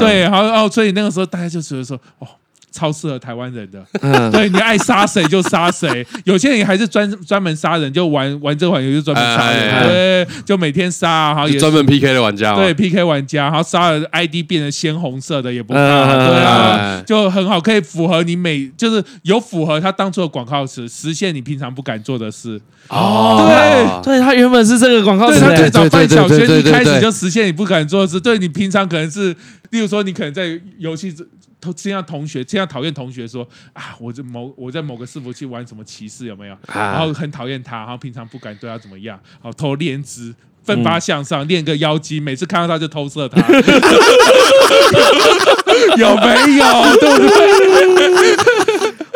[0.00, 2.26] 对，然后哦，所以那个时候大家就觉得说，哦。
[2.74, 6.04] 超适合台湾人的，嗯、对，你爱杀谁就杀谁。
[6.26, 9.86] 有些人还是专专门杀人，就玩玩这款游戏专门杀人，哎哎哎。
[9.86, 22.60] 对，就每天杀，然后也专门 PK 的玩家，对 PK 玩家，然后杀了 ID 变成鲜红色的也不怕，嗯、对啊，嗯、就很好，可以符合你每就是有符合他当初的广告词，实现你平常不敢做的事。
[22.88, 23.46] 哦，
[24.02, 28.20] 对，对他原本是这个广告词，他最早办小学一开始就实现你不敢做的事。
[28.20, 29.34] 对你平常可能是，
[29.70, 31.14] 例如说你可能在游戏
[31.72, 36.56] 这样同学这样讨厌同学说啊，我在某我在某个伺服器玩什么骑士有没有？
[36.72, 43.40] 然后很讨厌他，然后平常不敢对他怎么样，好偷练姿，奋发向上，练个妖姬，每次看到他就偷射他
[45.96, 46.26] 有没
[46.58, 46.64] 有？
[47.00, 48.53] 对不对？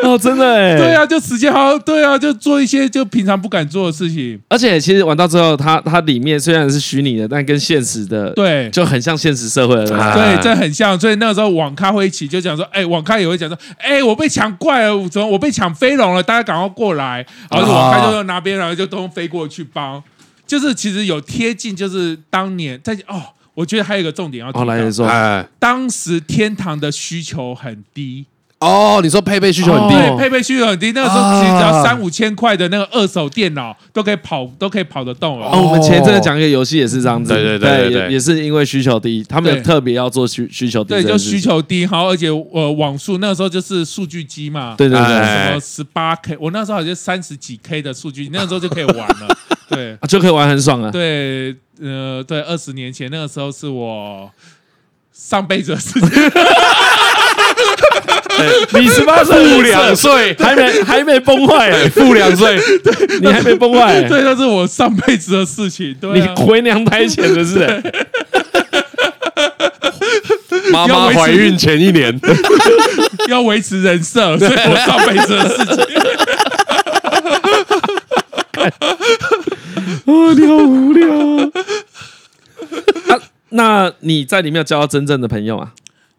[0.09, 4.39] 哦，真的哎， 对啊，就时间好，对啊，就做一些就平常不敢做的事情。
[4.49, 9.85] 而且其实玩到最后，它它里面虽然是虚拟的，但跟现实的对就很像现实社会的。
[9.87, 10.99] 对，这很像。
[10.99, 16.23] 所以那个时候网咖会一起就讲说，哎，网咖也会讲说，哎，我被抢怪了，怎么我被抢飞龙了？
[16.23, 17.25] 大家赶快过来。
[17.49, 20.01] 然后网咖就拿边，然后就都飞过去帮。
[20.47, 23.21] 就是其实有贴近，就是当年在哦，
[23.53, 28.25] 我觉得还有一个重点要提到，说，当时天堂的需求很低。
[28.59, 30.91] 哦，你说配备需求很低，对，配备需求很低。
[30.91, 35.45] 那个时候其实只要三五千块的那个二手电脑都可以跑，都可以跑得动了。
[35.45, 40.89] 哦，我们前一阵讲一个游戏也是这样子，对对对对，也是因为需求低，他们特别要做需需求低。
[40.89, 49.37] 对，就需求低，好，而且呃网速那个时候就是数据机嘛，对对对，什么十八 K，我那时候好像三十几 K 的数据，那个时候就可以玩了，
[49.71, 50.91] 对，就可以玩很爽了。
[50.91, 54.29] 对，呃，对，二十年前那个时候是我
[55.13, 56.09] 上辈子的事情。
[58.73, 67.67] 你十八岁，负两岁，还没还没崩坏，负两岁，对，你还没崩坏，对，那是我上辈子的事情，对，你回娘胎前的事，
[70.71, 72.19] 妈妈怀孕前一年，
[73.29, 75.75] 要维持人设， 所以我上辈子的事情。
[80.05, 81.07] 哦，你好无聊
[83.07, 83.19] 啊！
[83.49, 85.71] 那你在里面有交到真正的朋友啊？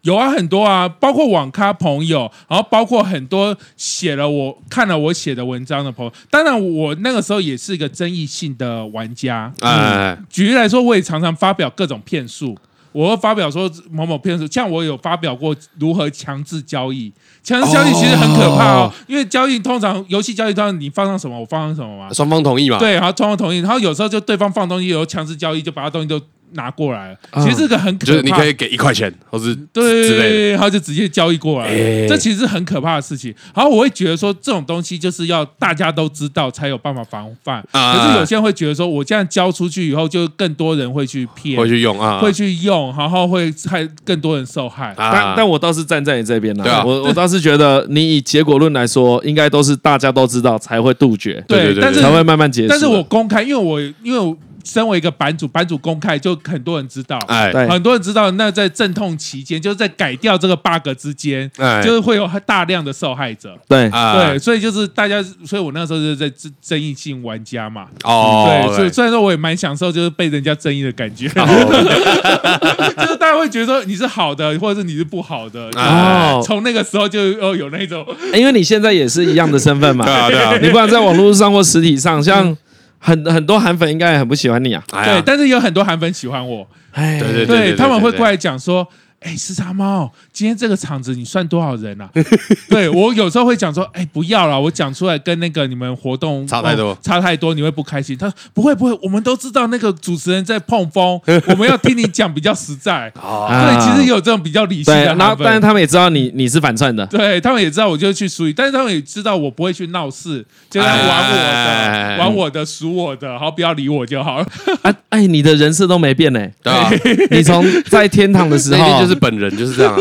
[0.03, 6.11] 有啊，很多啊，包括网咖朋友，然后包括很多写了我看了我写的文章的朋友。
[6.29, 9.53] 当然，我那个时候也是一个争议性的玩家。
[9.61, 12.57] 嗯，举例来说，我也常常发表各种骗术。
[12.91, 17.09] 我会发表说某某骗术，像我有发表过如何强制交易。
[17.43, 22.79] 强制交易其实很可怕哦，因为交易通常游戏交易通常你放上什么，我放上什么嘛，双方同意嘛。
[22.79, 26.19] 对，然后双方同意，然后有时候就对方放东西，有强制交易就把他东西都。
[26.53, 30.49] 拿过来其实这个很可怕，就是你可以给一块钱，或是对之类的。
[30.51, 32.07] 然后就直接交易过来，哎。
[32.07, 33.33] 这其实是很可怕的事情。
[33.55, 37.63] 然后我会觉得说，这种东西就是要大家都知道才有办法防范。
[37.71, 37.93] 啊。
[37.93, 44.89] 可是有些人会觉得说，我这样交出去以后，就更多人会去骗，会去用啊，会去用，然后会害更多人受害。
[44.97, 45.11] 啊。
[45.13, 52.67] 但但我倒是站在你这边呢、我我倒是觉得你以结果论来说，应该都是大家都知道才会杜绝，对对对但是才会慢慢结束。
[52.69, 57.51] 但是我公开，因为我因为我身为一个版主，版主公开就很多人知道，哎。
[57.51, 57.67] 对。
[57.67, 58.29] 很多人知道。
[58.31, 61.81] 那在阵痛期间，就是在改掉这个 bug 之间，哎。
[61.81, 63.57] 就是会有大量的受害者。
[63.67, 63.87] 对。
[63.89, 64.27] 啊。
[64.27, 67.87] 对，所以就是大家，所以我那时候就是在争争议性玩家嘛。
[68.03, 71.45] 哦，对，所以虽然说我也蛮享受，就是被人家争议的感觉，哦
[73.05, 75.69] 就是大家会觉得说你是好的，或者是你是不好的。
[75.77, 76.43] 啊哦。
[76.45, 80.57] 从那个时候就哦有那种，因为你现在也是一样的身份嘛， 对啊对啊。
[80.61, 82.55] 你不管在网络上或实体上，像
[83.03, 88.87] 很很多韩粉应该也很不喜欢你啊，哎对，但是有很多韩粉喜欢我，哎，对对对对他们会过来讲说。
[89.21, 92.09] 哎，时差猫，今天这个场子你算多少人啊？
[92.69, 98.17] 对我有时候会讲说，哎，不要了，我讲出来跟那个你们活动差太多哦差太多，你会不开心。
[98.17, 103.11] 他说不会不会，我们都知道那个主持人在碰风，我们要听你讲比较实在。
[103.13, 114.47] 对，其实有这种比较理性，的然后但是他们也知道你你是反串的，对他们也知道我就去输赢，但是他们也知道我不会去闹事，就在玩我的，哎玩我的，数我的，好不要理我就好了。
[114.81, 116.89] 啊，哎，你的人设都没变呢，对啊，
[117.29, 119.99] 你从在天堂的时候就是本人就是这样啊，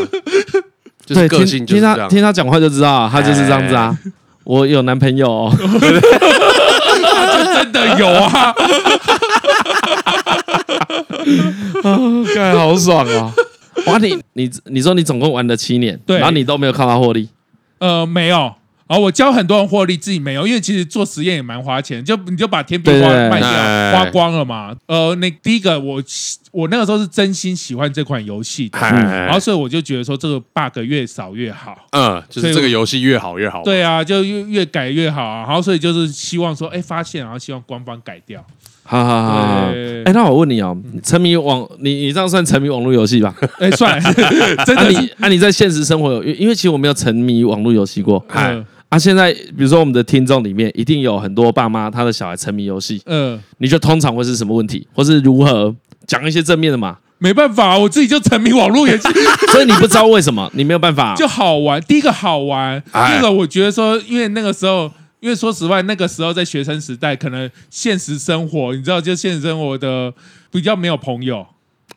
[1.05, 1.97] 就是个性就是这样。
[1.97, 3.97] 听听他听他讲话就知道啊，他就是这样子啊。
[4.45, 5.67] 我有男朋友哦，就
[7.55, 8.55] 真的有啊，
[12.35, 13.33] 干好爽啊！
[13.87, 17.29] 哇，你你你说你总共玩了七年，对然后你都没有靠他获利，
[17.79, 18.53] 呃，没有。
[18.91, 24.75] 然后我教很多人获利，自己没有，因为其实做实验也蛮花钱，就你就把天平花卖掉，哎花光了嘛。
[24.87, 26.03] 呃，那第一个我
[26.51, 31.79] 我那个时候是真心喜欢这款游戏的，哎然后所以我就觉得说这个 bug 越少越好。
[31.93, 33.63] 嗯，就是这个游戏越好越好。
[33.63, 35.45] 对啊，就越越改越好啊。
[35.47, 38.45] 然后所以就是希望说，哎，发现，然后希望官方改掉。
[38.83, 39.69] 好好好
[40.05, 43.33] 哎，那我问你哦，沉迷网你你这样算沉迷网络游戏吧？
[43.61, 44.13] 哎，算了，
[44.67, 48.19] 真啊的是你啊你在现实生活有，因为其实我没有沉迷网络游戏过。
[48.91, 55.75] 啊，现在比如说我们的听众里面，一定有很多爸妈他的小孩沉迷游戏，嗯，你就通常会是什么问题，或是如何
[56.07, 56.99] 讲一些正面的嘛？
[57.19, 59.09] 没办法，我自己就沉迷网络游戏，
[59.53, 61.15] 所以你不知道为什么，你没有办法。
[61.15, 61.81] 就好玩。
[61.83, 70.13] 第一个好玩，第哎二个我觉得说，因为那个时候，因为说实话，那个时候在学生时代，可能现实生活，你知道，就现实生活的
[70.51, 71.47] 比较没有朋友。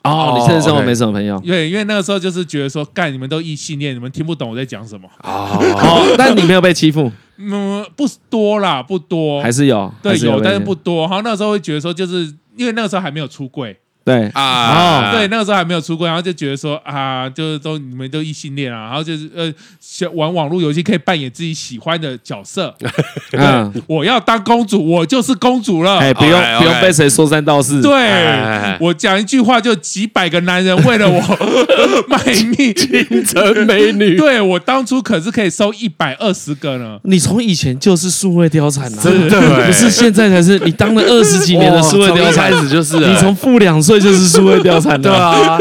[0.03, 1.39] 哦，你现实生活没什么朋友。
[1.39, 5.07] 对，因为那个时候就是觉得说，干你们都异性恋，你们听不懂我在讲什么。
[5.23, 9.91] 哦， 哦，但你没有被欺负，嗯，不多啦，不多，还是有？
[10.01, 11.07] 对有，但是不多。
[11.07, 13.79] 然后那时候会觉得说，就是因为那个时候还没有出柜。
[14.05, 22.75] 对啊，对，那个时候还没有出柜，然后就觉得说啊，就是都你们都异性恋啊，然后就是呃，想玩网络游戏可以扮演自己喜欢的角色。
[23.31, 25.99] 嗯，我要当公主，我就是公主了。
[25.99, 27.81] 哎，不用不用被谁说三道四。
[27.81, 31.21] 对哎我讲一句话，就几百个男人为了我
[32.09, 32.17] 卖
[32.57, 32.73] 命。
[32.73, 36.99] 京城美女，对我当初可是可以收一百二十个呢。
[37.03, 40.59] 你从以前就是数位貂蝉啊，真的哎不是现在才是。
[40.59, 45.09] 你当了二十几年的数位貂蝉一开蝉，始就是你从负两岁就是数位貂蝉的。
[45.09, 45.57] 对啊，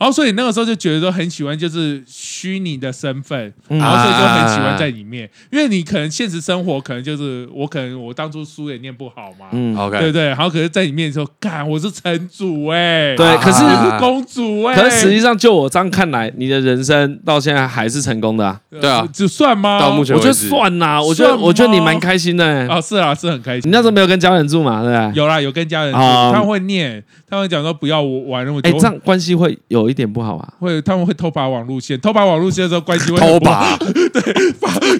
[0.00, 10.26] 然后所以那个时候就觉得说很喜欢，就是虚拟的身份，嗯然后所以就很喜欢在里面，因为你可能现实生活可能就是我可能我当初书也念不好嘛，嗯，对不 OK，对对？
[10.28, 18.58] 然后可是在里面的时候，干我是城主哎、对，可是我是公主哎、可是实际上就我这样看来，你的人生到现在还是成功的啊。
[18.70, 19.78] 呃对啊只算吗？
[19.78, 22.66] 到目前我觉得算啦，我觉得我觉得你蛮开心的欸。
[22.66, 23.68] 啊，是啊，是很开心。
[23.68, 25.12] 你那时候没有跟家人住嘛，对不对？
[25.14, 30.52] 有啦，有跟家人住，啊他们会念，他们会讲说不要玩那么哎，久，这样关系会有一点不好啊。
[30.58, 33.78] 会他们会 偷拔网路线，偷拔网路线的时候关系会偷拔，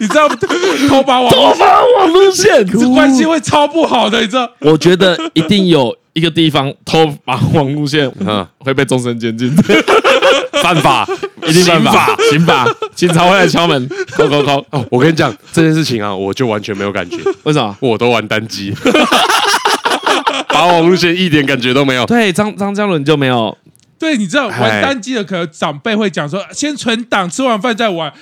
[0.00, 0.28] 你知道
[0.88, 1.66] 偷拔网路线。
[1.98, 2.66] 网路线。
[2.66, 4.48] 这关系会超不好的，你知道？
[4.60, 9.50] 我觉得一定有一个地方偷把网路线， 嗯，会被终身监禁，
[10.62, 11.06] 犯法，
[11.48, 14.64] 一定犯法，刑法，警察会来敲门，扣扣扣。
[14.70, 17.74] 哦，我跟你讲这件事情啊，我就完全没有感觉，为什么？
[17.80, 18.72] 我都玩单机，
[20.48, 22.06] 把网路线一点感觉都没有。
[22.06, 23.56] 对，张张嘉伦就没有。
[23.98, 28.12] 对，你知道玩哎单机的，可能长辈会讲说，先存档，吃完饭再玩。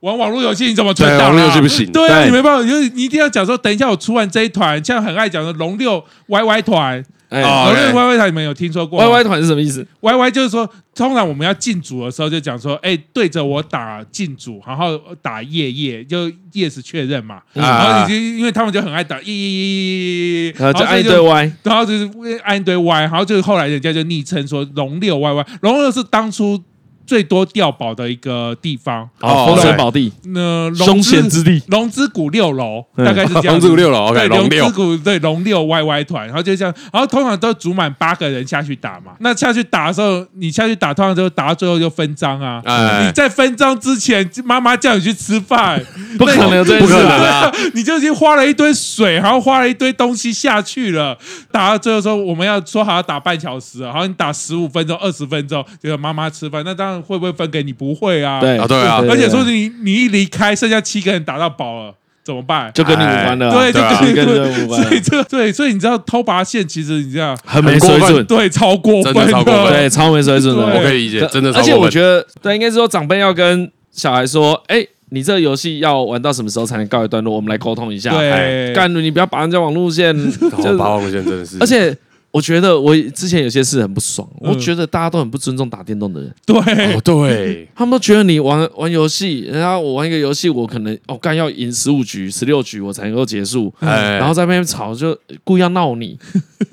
[0.00, 1.18] 玩网络游戏你怎么存档、啊？
[1.18, 17.36] 对网络游戏不行对啊，对你没办法，就是你一定要讲说，等一下我出完这一团，像很爱讲的龙六 YY 团，哎哦龙六 OK Y Y 团你们有听说过吗，Y Y 团是什么意思？Y Y 就是说，通常我们要进组的时候就讲说，哎，对着我打进组，然后打夜夜，就 yes 确认嘛。
[17.54, 22.10] 啊然后已经因为他们就很爱打夜夜夜夜夜，然后就按一堆 Y，然后就是
[22.44, 26.62] 按一堆 Y，然后就是后来人家就昵称说龙六 Y Y，龙六是当初
[27.06, 29.08] 最多掉宝的一个地方。
[29.20, 31.62] 哦，风水宝地，那凶龙险之地。
[31.68, 39.12] 龙之谷六楼嗯大概是这样子，龙之谷六楼，OK，对，龙之谷对龙六 Y Y 团，然后就这样，然后通常都组满八个人下去打嘛。
[39.20, 42.60] 那下去打的时候，你下去打，通常就打到最后就分赃啊。
[42.64, 45.80] 哎你在分赃之前，妈妈叫你去吃饭，
[46.18, 47.02] 不可能不可！
[47.02, 47.52] 能啊！
[47.74, 51.16] 你就已经花了一堆水，然后花了一堆东西下去了。
[51.50, 57.72] 打到最后说我们要说好要打半小时，然后你打十五分钟、二十分钟，就让妈妈吃饭，那当然会不会分给你？
[57.72, 58.40] 不会啊。
[58.40, 61.94] 对啊对啊而且说你你一离开，剩下七个人打到饱了，
[62.24, 62.70] 怎么办？
[62.74, 70.64] 就跟你无关了啊，对，就跟你无关所以这对，所以你知道偷拔线，其实你知道，很没水准，对，超过分真的超过分对，超没水准的。
[70.66, 71.74] 我可以理解，真的超而且。
[71.74, 77.36] 我觉得，对，应该是说长辈要跟小孩说，哎，你这个游戏要玩到什么时候才能告一段落？
[77.36, 78.10] 我们来沟通一下。
[78.10, 80.12] 对，干，你不要把人家网路线，
[80.58, 81.96] 就是八王线真的是，而且
[82.36, 84.50] 我觉得我之前有些事很不爽，嗯。
[84.50, 86.56] 我觉得大家都很不尊重打电动的人，对。
[86.94, 96.18] 哦，对， 他们都觉得你玩玩游戏，然后我玩一个游戏，我可能哦干要赢十五局、十六局我才能够结束，哎，然后在那边吵，就故意要闹你，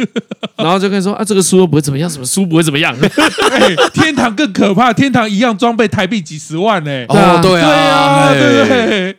[0.58, 7.06] 然后就跟你说啊这个输又不会怎么样，什么输不会怎么样， 哎天堂更可怕，天堂一样装备台币几十万呢。
[7.08, 9.16] 哦，对对啊，对？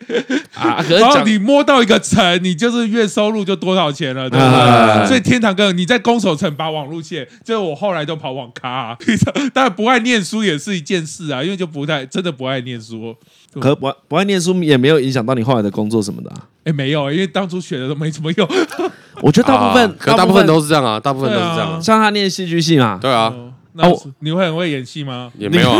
[0.55, 5.07] 啊，可是然后你摸到一个城，你就是月收入就多少钱了，对不哎对？
[5.09, 8.97] 所以天堂哥你在攻守城把网路线，就是我后来都跑网咖啊。
[9.53, 13.15] 当然不爱念书也是一件事啊，因为就不太真的不爱念书。
[13.61, 16.37] 可不爱不爱念书也没有影响到你后来的工作什么的啊。
[16.65, 18.49] 哎，没有，因为当初学的都没什么用。
[19.23, 25.31] 我觉得大部分啊，可大部分都是这样啊，大部分都是这样，像他念戏剧系嘛，对啊，哦那我你会很会演戏吗？
[25.39, 25.79] 也没有啊，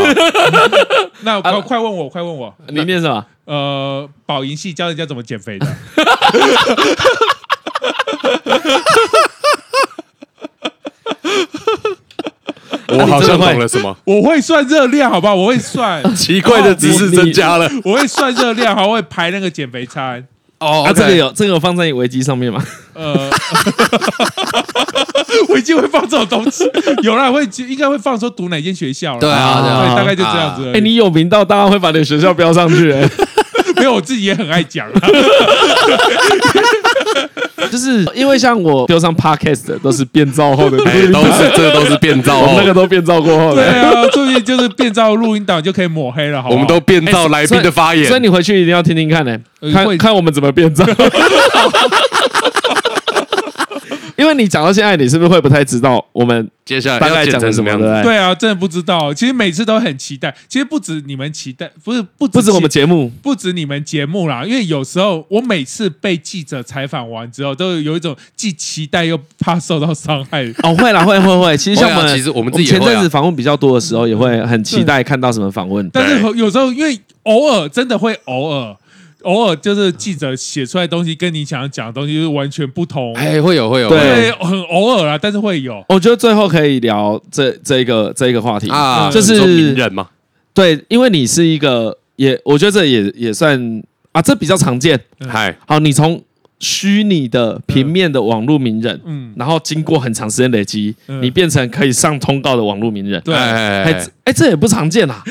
[1.23, 2.53] 那快快问我，快问我。
[2.67, 3.25] 你念什么？
[3.45, 5.67] 呃，保银系教人家怎么减肥的。
[12.87, 15.35] 我好像懂了什么 我会算热量，好不好？
[15.35, 17.69] 我会算， 奇怪的知识增加了。
[17.83, 20.25] 我会算热量，还会排那个减肥餐。
[20.59, 22.63] 哦啊，这个有这个有放在你维基上面吗？
[22.93, 23.29] 呃，
[25.49, 26.63] 我已经会放这种东西，
[27.03, 29.19] 有啦，会应该会放说读哪间学校了。
[29.19, 30.71] 对啊对啊大概就这样子。
[30.73, 33.09] 哎，你有名到大家会把你的学校标上去，哎
[33.77, 35.01] 没有，我自己也很爱讲啊。
[37.71, 43.63] 就是因为像我丢上 podcast 的都是变造后的都是这个都是变造后那个都变造过后的。
[43.63, 46.53] 对啊，注意就是变造录音档就可以抹黑了，好好？
[46.53, 49.37] 我们都变造来宾的发言所以，你回去一定要听听看呢，
[49.73, 50.85] 看看我们怎么变造。
[54.15, 57.69] 因为你讲到现在，你是不是会不太知道我们接下来大概讲成的什么？
[57.69, 57.85] 样子？
[58.03, 59.13] 对啊，真的不知道。
[59.13, 70.45] 其实每次都很期待，其实不止你们期待，不是不不止我期们节目，不止你们节目啦，因为有时候我每次被记者采访完之后，都有一种既期待又怕受到伤害。
[70.63, 71.57] 哦，会啦，会会会。
[71.57, 75.87] 其实像我们，啊其实我们自己也前阵子访问比较多的时候，也会很期待看到什么访问。
[75.91, 78.75] 但是有时候因为偶尔真的会偶尔
[79.25, 83.99] 偶尔就是记者写出来的东西跟你想要讲的东西就是完全不同，哎，会有会有对。
[83.99, 85.83] 会有对，很偶尔啦，但是会有。
[85.89, 88.69] 我觉得最后可以聊这这一个这一个话题。
[88.69, 90.07] 啊，就是名人嘛，
[90.53, 94.99] 对，因为你是一个，也我觉得这也也算啊，这比较常见。
[95.27, 96.21] 嗨，好，你从
[96.59, 103.21] 虚拟的平面的网络名人，嗯，然后经过很长时间累积，嗯你变成可以上通告的网络名人。
[103.23, 103.35] 对。
[103.35, 105.23] 哎哎这哎，这也不常见啦，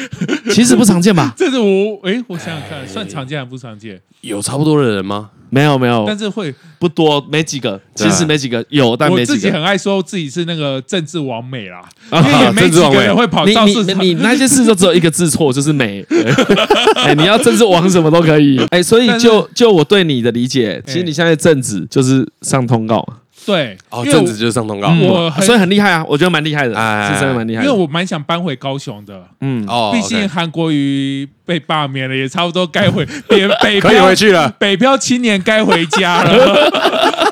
[0.52, 1.34] 其实不常见吧？
[1.36, 4.00] 这是我哎，我想想看，算常见还不常见？
[4.20, 5.30] 有差不多的人吗？
[5.54, 9.38] 没有没有，但是会，不多，没几个，其实没几个，有但我没几个。
[9.38, 14.04] 自己很爱说自己是那个政治王美啦，啊因为也没几个政治王美人会跑你你造市场。
[14.04, 16.04] 你那些事就只有一个字错，就是美。
[16.96, 18.58] 哎，你要政治王什么都可以。
[18.70, 24.88] 哎，所以就就我对你的理解，其实你现在政治就是上通告嘛，对，哦，因为正职就是上通告。
[24.88, 27.68] 嗯我很所以很厉害啊，我觉得蛮厉害的，哎是真的蛮厉害的。
[27.68, 34.48] 因为我蛮想搬回高雄的，嗯，哦，毕竟 OK 韩国瑜被罢免了，也差不多该回北北 可以漂回去了。
[34.58, 36.70] 北漂青年该回家了。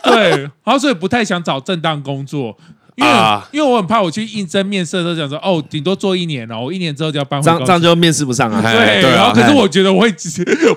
[0.05, 0.31] 对，
[0.65, 2.57] 然后所以不太想找正当工作。
[2.97, 7.67] 因为、啊因为我很怕我去应征面试的时候讲说，哦，顶多做一年哦，我一年之后就要搬回这样雄。
[7.67, 8.61] 这样就面试不上啊。
[8.65, 10.29] 哎对，然后可是我觉得我会只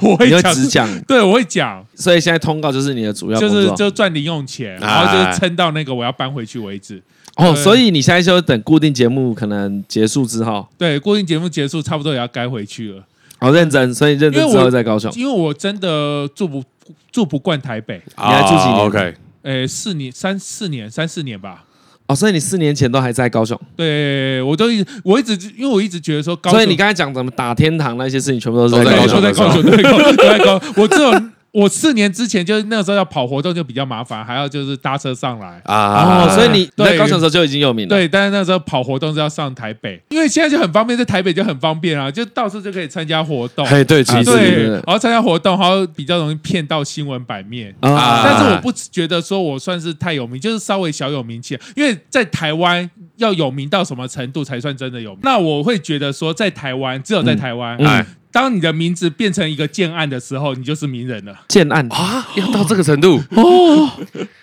[0.02, 3.62] 我会你会讲只讲，对，我会讲，所以现在通告就是你的主要工作。
[3.62, 7.02] 就是就赚零用钱，然后就是撑到那个我要搬回去为止。
[7.36, 13.04] 哦，对所以你现在就等固定节目可能结束之后，对，固定节目结束，差不多也要该回去了，
[13.40, 15.12] 好认真，所以认真之因为我后在高雄。
[15.18, 16.64] 因为我真的住不
[17.12, 18.02] 住不惯台北。
[18.06, 21.66] 你还住几年哦？OK，诶，四年、三四年、三四年吧。
[22.08, 30.74] 哦，所以你四年前都还在高雄，对我都一直我一直因为我一直觉得说高雄，所以你刚才讲怎么打天堂那些事情，全部都是在高雄都在高雄，都在高雄，都在高雄。
[30.78, 31.12] 我只有
[31.56, 35.62] 我四年之前就是那个时候要跑活动就比较麻烦，还要就是搭车上来。
[35.64, 37.90] 啊，哦，所以你在高雄的时候就已经有名了。
[37.90, 43.66] 对，但是那时候跑活动是要上台北，因为现在就很方便，在台北就很方便啊，就到处就可以参加活动。
[43.66, 47.74] 嘿，对，其啊实对对，然后参加活动，然后比较容易骗到新闻版面。
[47.80, 55.20] 啊但是我不觉得说我算是太有名，就是稍微小有名气，因为在台湾要有名到什么程度才算真的有名？
[55.24, 57.78] 那我会觉得说，在台湾只有在台湾，
[58.36, 61.34] 当你的名字变成一个建案的时候，你就是名人了。
[61.48, 61.88] 建案。
[61.90, 63.90] 啊，要到这个程度，哦，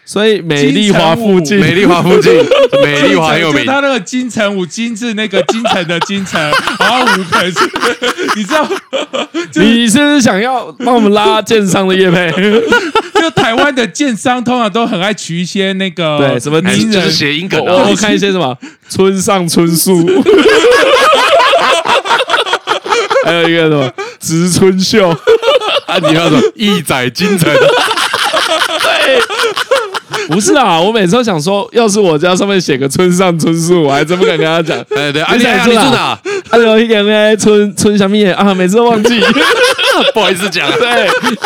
[0.06, 2.32] 所以美丽华附近，美丽华附近，
[2.82, 3.66] 美丽华很有名。
[3.66, 6.40] 就他那个金城武，金是那个金城的金城，
[6.80, 7.58] 然后武可是，
[8.34, 8.66] 你知道，
[9.52, 12.32] 就是你是不是想要帮我们拉建商的业配？
[13.20, 16.92] 就台湾的建商通常都很爱取一些那个对，什么哎名人。
[16.92, 17.84] 就是谐音梗啊。
[17.88, 18.56] 我，看一些什么？
[18.88, 20.02] 村上春树，
[23.24, 23.90] 还有一个什么
[24.20, 25.08] 植村秀，
[25.86, 27.50] 啊，你要什么一载京城，
[30.28, 34.78] 不是啊，我每次都想说，要是我家上面写个村上春树，我还真不敢跟他讲。
[34.96, 36.18] 哎对，啊你你住哪哪？
[36.50, 39.20] 还有一个呢，村村小蜜啊，每次都忘记。
[40.14, 40.88] 不好意思讲， 对，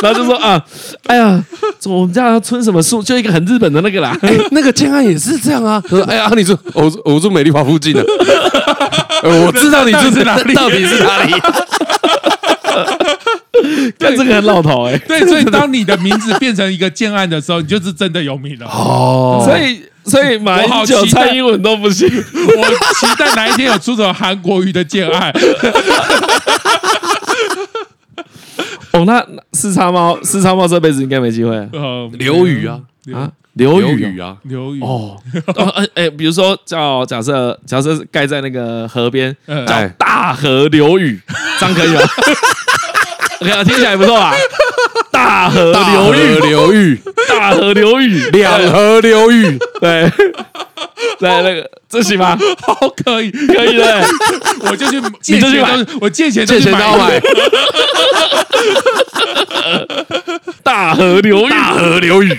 [0.02, 0.62] 然后就说啊，
[1.06, 1.42] 哎呀，
[1.84, 4.16] 我们家村什么树，就一个很日本的那个啦。
[4.22, 5.82] 哎，那个建安也是这样啊。
[5.88, 8.04] 他说：“哎呀，你住我住我住美丽华附近的，
[9.22, 11.32] 呃 我知道你住在哪里，到底是哪里？
[13.98, 18.66] 但这个很老头哎、对，所以当你的名字变成一个建案的时候，你就是真的有名了。
[18.66, 22.06] 哦所以所以马我好英九、期待蔡英文都不行。
[22.06, 22.64] 我
[22.94, 25.32] 期待哪一天有出什么韩国瑜的建案。
[28.96, 31.68] 哦，那那四叉猫，四叉猫这辈子应该没机会啊。
[31.72, 32.80] 呃，刘宇啊，
[33.14, 35.16] 啊刘刘宇宇啊，刘宇哦，
[35.56, 41.20] 呃，哎哎，比如说叫假设假设盖在那个河边，呃叫哎大河流宇，
[41.58, 42.00] 这样可以吗？
[43.40, 44.32] OK 啊，听起来不错吧？
[45.16, 50.12] 大河流域，流域，大河流域，两河流域，对，
[51.18, 52.38] 在那个这行吗？
[52.60, 54.06] 好可以，可以的，
[54.70, 55.74] 我就去借 你就去买。
[55.74, 57.22] 钱都，我借钱借钱都要买买。
[60.62, 62.38] 大河流域，大河流域，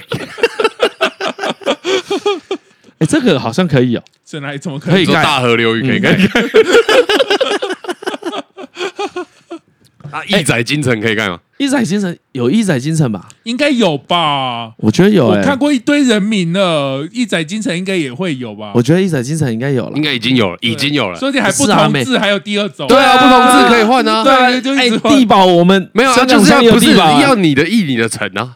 [2.99, 4.04] 哎，这个好像可以哦。
[4.24, 5.06] 这哪里怎么可以？
[5.06, 5.24] 可以盖。
[5.24, 6.16] 大河流域可以嗯盖。
[10.11, 11.39] 啊，义载金城可以看吗？
[11.57, 13.27] 一载金城有一载金城吧？
[13.43, 14.73] 应该有吧？
[14.77, 18.71] 我觉得有哎、我看过一堆人名了，一载金城应该也会有吧？
[18.75, 20.01] 我觉得一载金城应该有了应。
[20.01, 21.17] 该已经有了，已经有了。
[21.17, 22.88] 所以你还不同字，还有第二种。
[22.88, 24.23] 对啊，不同字可以换啊。
[24.23, 28.55] 对啊，就一哎直，换地保我们没有啊，就是要不是要你的义，你的城啊。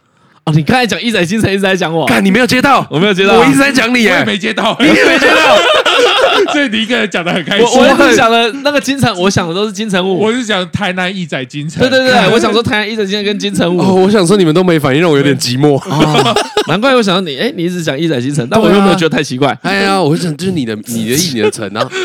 [0.52, 4.26] 哦，你刚才讲一载精神一直在讲我，看你没有接到，我没有接到啊我一直在讲你我也耶。
[4.26, 5.58] 没接到，你也没接到，
[6.54, 7.96] 所以你一个人讲的很开心我我心。
[7.96, 10.20] 一直想的那个金城，我想的都是金城武。
[10.20, 11.80] 我是讲台南一仔金城。
[11.80, 14.04] 对对对，我想说台南一载精神跟金城哦，武。
[14.04, 15.78] 我想说你们都没反应，让我有点寂寞。
[15.90, 16.36] 哦，
[16.68, 19.58] 难怪我想到你，哎，你一直讲一载精神，但我又没有觉得太奇怪。
[19.62, 21.88] 哎呀，我就想就是你的你的意，你的城啊，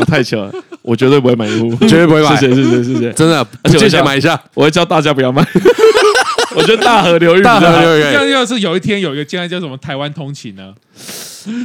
[0.00, 0.52] 我太巧了，
[0.82, 4.40] 我绝对不会买衣服，绝对不会买谢谢谢谢谢谢，真的而且我想买一下。
[4.54, 5.46] 我会叫大家不要买。
[6.54, 10.72] 我觉得大河流域比较好，大河流域这样要是有一天有一个竟然叫什么台湾通勤呢？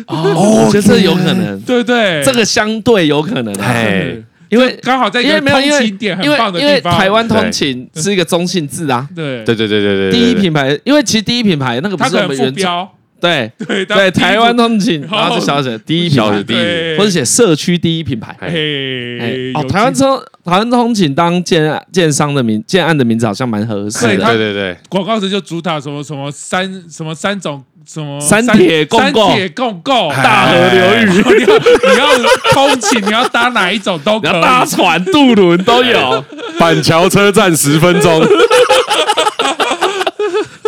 [0.07, 2.23] 哦， 我觉得这有可能，对不对？
[2.23, 4.13] 这个相对有可能啊，哎，
[4.49, 6.97] 因为刚好在一因为个没有因为通勤点很因为棒的因为地方。
[6.97, 9.43] 台湾通勤是一个中性字啊，对。
[9.45, 16.25] 对对对对对，第一品牌，因为其实第一品牌那个不是我们原标，对对对，台湾通勤，然后然后就小写第一品牌。
[16.25, 18.35] 小写，第一或者写社区第一品牌。
[18.39, 24.15] 哎嘿，哦，台湾通台湾通勤当建建商的名建案的名字好像蛮合适的。
[24.15, 24.29] 对它。
[24.29, 32.07] 对对对，广告词就主打什么什么三什么三种什么三铁共构三铁共构大河流域，你要你要
[32.53, 34.41] 通勤，你要搭哪一种都可以。
[34.41, 36.23] 搭船、渡轮都有。
[36.59, 38.21] 板桥车站十分钟，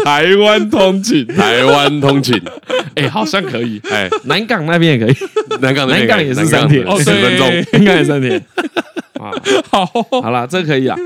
[0.03, 2.39] 台湾通勤，台湾通勤，
[2.95, 3.81] 哎，好像可以。
[3.89, 5.15] 哎，南港那边也可以，
[5.61, 7.47] 南港南港也是三天哦十分钟。
[7.49, 7.67] 对。
[7.73, 8.43] 南港也三天。
[9.19, 9.31] 啊，
[9.69, 9.85] 好，
[10.21, 10.97] 好啦，这可以啊。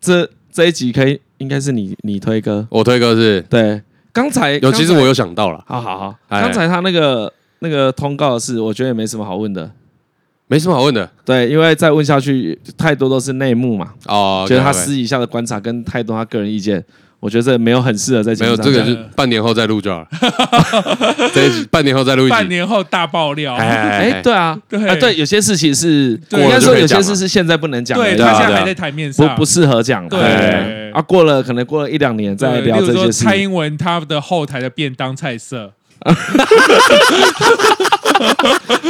[0.00, 2.66] 这这一集可以，应该是你你推歌。
[2.70, 3.40] 我推歌是。
[3.42, 3.80] 对，
[4.12, 6.40] 刚才有，其实我有想到了，好好好，哎。
[6.42, 9.70] 刚才他那个那个通告的事，我觉得也没什么好问的。
[10.46, 11.10] 没什么好问的。
[11.24, 14.44] 对，因为再问下去太多都是内幕嘛，哦。
[14.46, 16.84] 觉得他私底下的观察跟太多他个人意见，
[17.24, 20.06] 我觉得这没有很适合在节没有目上讲这个是半年后再录就好了。
[21.32, 23.54] 这一集半年后再录一集，半年后大爆料。
[23.54, 30.06] 哎哎，对啊，对啊对，有些事情是对应该说有些事是现在不能讲的，对他现在还在台面上，不不适合讲。
[30.06, 30.20] 对
[30.92, 33.12] 啊，过了可能过了一两年再聊这些事。
[33.24, 35.72] 蔡英文他的后台的便当菜色，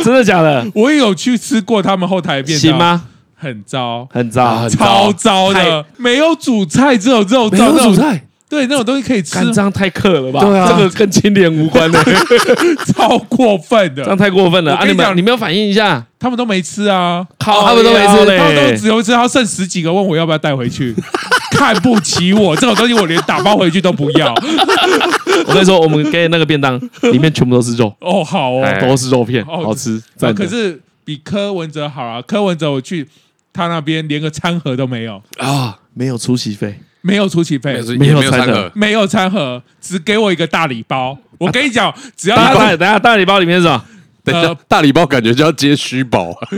[0.03, 0.67] 真的假的？
[0.75, 2.77] 我也有去吃过他们后台的便当，行？
[2.77, 3.05] 吗？
[3.45, 10.41] 很糟，很糟，超糟太的，没有主菜，只有肉燥，没有主菜，对，那种东西可以吃干，这样太克了吧？
[10.41, 12.03] 对啊这个跟清廉无关的，
[12.95, 14.03] 超过分的。
[14.03, 14.79] 这样太过分了啊！
[14.81, 16.03] 我跟你讲你们你没有反应一下？
[16.19, 18.77] 他们都没吃啊，靠，他们都没吃他们都。
[18.77, 20.95] 只有吃，然后剩十几个，问我要不要带回去，
[21.53, 24.35] 看不起我这种东西，我连打包回去都不要。
[25.47, 26.81] 我跟你说，我们给那个便当
[27.13, 30.01] 里面全部都是肉，哦，好哦，哎都是肉片，哦好吃。
[30.35, 33.07] 可是比柯文哲好啊，柯文哲我去
[33.55, 38.53] 他那边连个餐盒都没有，啊，没有出席费，没有出席费，没有餐没有餐盒。
[38.53, 41.17] 盒，没有餐盒，只给我一个大礼包。
[41.39, 43.85] 我跟你讲，只要他是大大等下大礼包里面是什么？
[44.25, 46.49] 等一下呃，大礼包感觉就要接虚宝啊，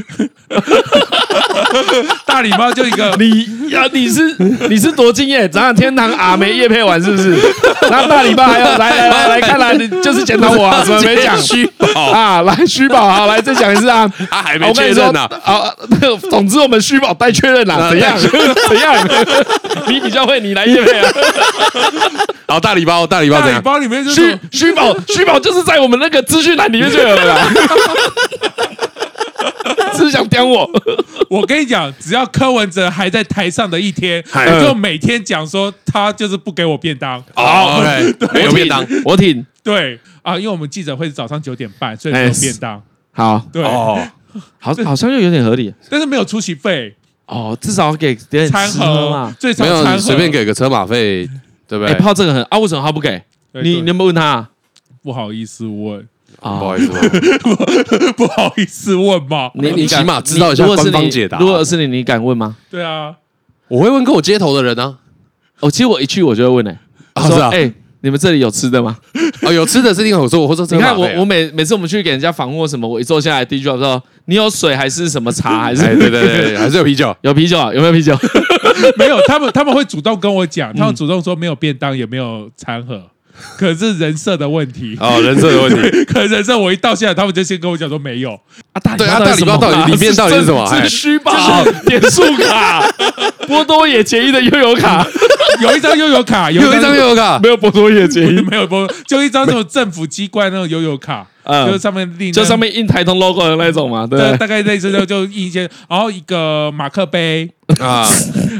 [2.24, 4.20] 大礼包就一个， 你呀，你是
[4.68, 5.48] 你是多敬业？
[5.48, 7.34] 咱俩天堂阿梅叶配完是不是？
[7.90, 12.42] 然后大礼包还要来来来来看来，你就是检讨我啊，怎么没讲虚宝啊？
[12.42, 14.08] 来虚宝啊，来再讲一次啊！
[14.30, 15.28] 他还没我跟你说确认呢。
[15.44, 18.16] 啊，那个总之我们虚宝待确认啦，怎样
[18.68, 18.94] 怎样？
[19.88, 21.08] 你比较会，你来叶配啊？
[22.48, 23.54] 好，大礼包，大礼包怎样？
[23.54, 27.52] 大礼包里面就是虚虚宝虚宝就是在我们那个资讯栏里面就有了啦。
[29.96, 30.68] 是想刁我？
[31.28, 37.18] 我跟你讲，只要柯文哲还在台上的一天，嗨我就每天讲说他就是不给我便当。
[37.34, 42.80] 哦，OK， 没有便当我挺对啊，因为我们记者会是早上九点半，所以没有便当。
[43.12, 43.98] 好，对，哦，
[44.58, 49.34] 好，好像又有点合理但是没有出席费、哦，至少给点餐吃喝盒嘛。
[49.40, 51.28] 最少没有，餐盒你随便给个车马费，
[51.66, 52.00] 对不哎，对？
[52.00, 53.10] 泡这个很啊，为什么他不给？
[53.52, 54.46] 对对你你有没有问他
[55.02, 56.06] 不好意思问，
[56.40, 56.58] 啊？
[56.58, 56.92] 不好意思，
[58.16, 59.50] 不好意思问嘛。
[59.54, 62.56] 你你起码知道一下你如果是你官方解答如果是你，你敢问吗？
[62.70, 63.14] 对啊，
[63.68, 64.98] 我会问跟我接头的人啊。
[65.60, 66.78] 哦，其实我一去我就会问哎，
[67.28, 67.72] 说哎，
[68.02, 68.96] 你们这里有吃的吗？
[69.42, 75.82] 哦，有吃的是另外我说，我说车马费啊你看我我每每次我们去给人家访问或什么，我一坐下来第一句话说你有水还是什么茶 还是？
[75.96, 77.14] 对对对，还是有啤酒。
[77.22, 77.72] 有啤酒啊？
[77.72, 78.16] 有没有啤酒？
[78.98, 83.02] 没有，他们他们会主动跟我讲，他们主动说没有便当，也没有餐盒，
[83.56, 84.96] 可是人设的问题。
[85.00, 86.04] 哦，人设的问题。
[86.06, 88.32] 可是人设我一到现在，他们就先跟我讲说没有，
[88.72, 90.64] 啊，大对啊大礼包到底里面到底是什么？
[90.70, 90.82] 哎。
[90.82, 91.32] 是虚宝、
[91.86, 92.86] 点数卡、
[93.46, 95.06] 波多野结衣的悠游卡，
[95.60, 97.38] 有一张悠游卡，有有一张悠游卡。
[97.38, 104.36] 没，有波多野结衣，没有波，就一张那种政府机关那种悠游卡，嗯就是上面印就上面印台通 logo 的那种嘛，对。
[104.36, 107.48] 大概类似就就印一些，然后一个马克杯，
[107.80, 108.06] 啊，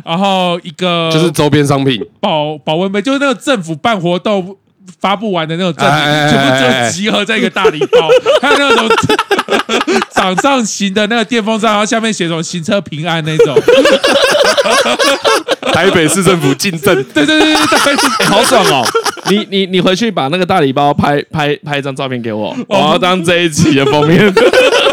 [0.05, 2.01] 然后一个就是周边商品。
[2.20, 4.57] 保保温杯，就是那个政府办活动
[5.01, 8.09] 发布完的那种赠哎哎哎品，全部就集合在一个大礼包，
[8.43, 8.89] 还有那种
[10.15, 13.57] 掌上型的那个电风扇，然后下面写什么行车平安那种，
[15.73, 18.85] 台北市政府进镇，对对对对，好爽哦！
[19.29, 24.33] 你你你回去把那个大礼包拍拍拍一张照片给我，我要当这一期的封面，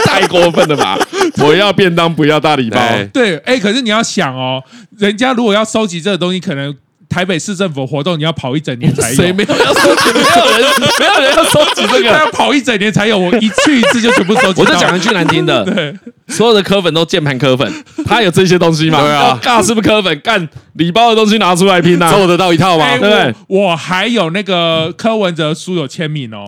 [0.05, 0.97] 太过分了吧？
[1.37, 2.79] 我要便当，不要大礼包。
[3.13, 4.61] 对对，哎，可是你要想哦，
[4.97, 6.75] 人家如果要收集这个东西，可能
[7.13, 10.11] 台北市政府活动你要跑一整年才有，谁没有要收集？
[10.13, 10.69] 没有人，
[10.99, 12.09] 没有人要收集这个。
[12.09, 14.61] 他要跑一整年才有，我一去一次就全部收集。
[14.61, 15.93] 我就讲一句难听的， 对，
[16.27, 17.71] 所有的科粉都键盘科粉，
[18.05, 18.99] 他有这些东西吗？
[18.99, 20.19] 对啊要尬是不是科粉？
[20.21, 22.11] 干礼包的东西拿出来拼啊！
[22.11, 22.97] 凑得到一套吗哎？
[22.97, 26.45] 对我我还有那个柯文哲书有签名哦。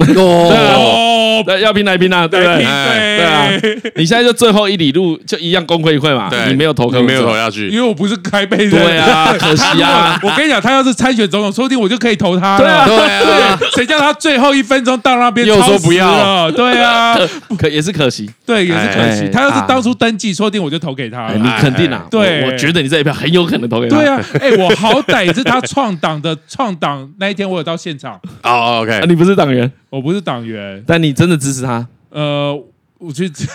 [1.45, 2.65] 对，要拼来拼啊，对不对？
[2.65, 7.75] 哎对啊，你现在就最后一里路就一样功亏一篑嘛，对，你没有投没有投下去因。
[7.75, 8.71] 为我不是开背的。
[8.71, 10.19] 对啊，可惜啊。
[10.23, 12.59] 我跟你讲，他要是参选总统，说不定我就可以投他了。
[12.59, 16.51] 对啊对啊，谁叫他最后一分钟到那边又说不要了？
[16.51, 17.17] 对啊，
[17.57, 19.29] 可也是可惜，对，也是可惜哎。
[19.29, 21.39] 他要是当初登记，说不定我就投给他哎了。
[21.39, 23.97] 你肯定啊，哎对我我觉得你这一票很有可能投给他。
[23.97, 32.57] 对啊，哎，我好歹也是他创党的创党那一天，我有到现场，哦，OK，啊，你不是党员，我不是党员，但你真的支持他，呃。
[33.05, 33.47] 我去见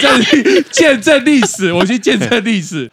[0.00, 0.24] 证
[0.72, 2.90] 见证历史，我去见证历史。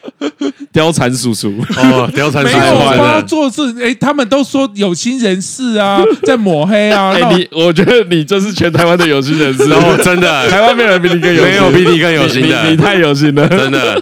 [0.72, 3.62] 貂蝉叔叔，哦，貂蝉没有，是我帮他，做事。
[3.82, 7.16] 哎，他们都说有心人士啊， 在抹黑啊。
[7.32, 14.00] 你我觉得你就是全台湾的有心人士哦，真的， 台湾没有人比你更有心，没有比你更有心的你你太有心了，真的，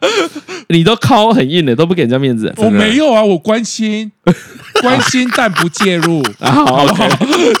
[0.68, 2.52] 你都靠很硬的，都不给人家面子。
[2.56, 4.10] 我没有啊，我关心，
[4.80, 7.08] 关心但不介入， 啊好好？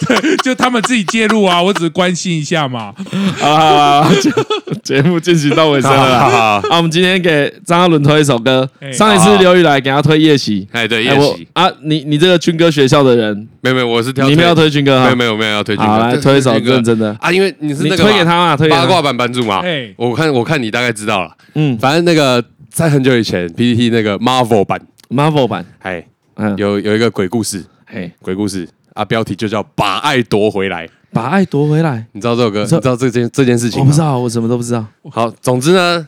[0.06, 2.94] 对，就他们自己介入啊，我只是关心一下嘛。
[3.40, 4.30] 啊，节
[4.82, 6.30] 节目进行到尾声了好。
[6.30, 8.68] 好好啊，我们今天给张嘉伦推一首歌。
[8.80, 15.04] 哎上一次刘宇来给他推夜袭，哎，对，夜袭，啊，你你这个军歌学校的人，没有没有，我是挑你们要推军歌哈？
[15.04, 17.16] 没有没有没有要推军歌，好，来推一首歌认真的。
[17.20, 18.56] 啊，因为你是那个推给他嘛？
[18.56, 26.06] 推八卦版版主嘛哎，我看我看你大概知道了，嗯反正那个在很久以前 PPT 那个 Marvel 版，，Marvel 版，哎，
[26.36, 30.88] 嗯，有有一个鬼故事，嘿，鬼故事，啊，标题就叫把爱夺回来。
[31.12, 32.60] 把爱夺回来，你知道这首歌？
[32.62, 33.80] 你知道这件这件事情？
[33.80, 34.86] 我不知道，我什么都不知道。
[35.10, 36.06] 好，总之呢，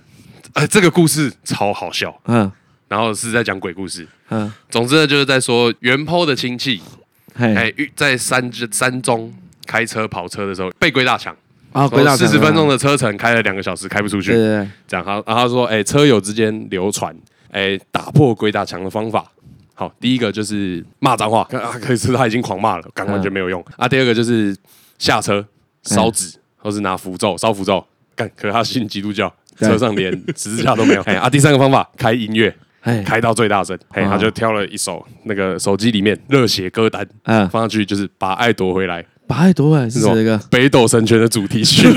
[0.53, 2.49] 呃，这个故事超好笑，嗯
[2.87, 4.07] 然后是在讲鬼故事。
[4.31, 7.02] 嗯，总之呢，就是在说原 po 的亲戚，嘿，
[7.35, 9.33] 哎，遇在山之山中
[9.67, 11.35] 开车跑车的时候被鬼打墙，
[11.73, 14.33] 啊，四十分钟的，车程开了两个小时开不出去。
[14.33, 17.15] 对，对对，这样，然后然后他说，哎，车友之间流传，
[17.51, 19.31] 哎，打破鬼打墙的方法。
[19.75, 23.65] 好，第一个就是骂脏话，啊，可是他已经狂骂了，刚完全没有用。
[23.77, 23.89] 啊。
[23.89, 24.55] 第二个就是
[24.99, 25.45] 下车
[25.85, 27.85] 烧纸，或是拿符咒烧符咒，
[28.15, 31.03] 干，可是他信基督教，车上连十字架都没有。
[31.09, 32.57] 哎啊，第三个方法开音乐，哎，
[33.05, 41.89] 开到最大声，哎，他就挑了一首那个手机里面热血歌单，嗯，放上去就是把爱夺回来，把爱夺回来是这这个，北斗神拳的主题曲。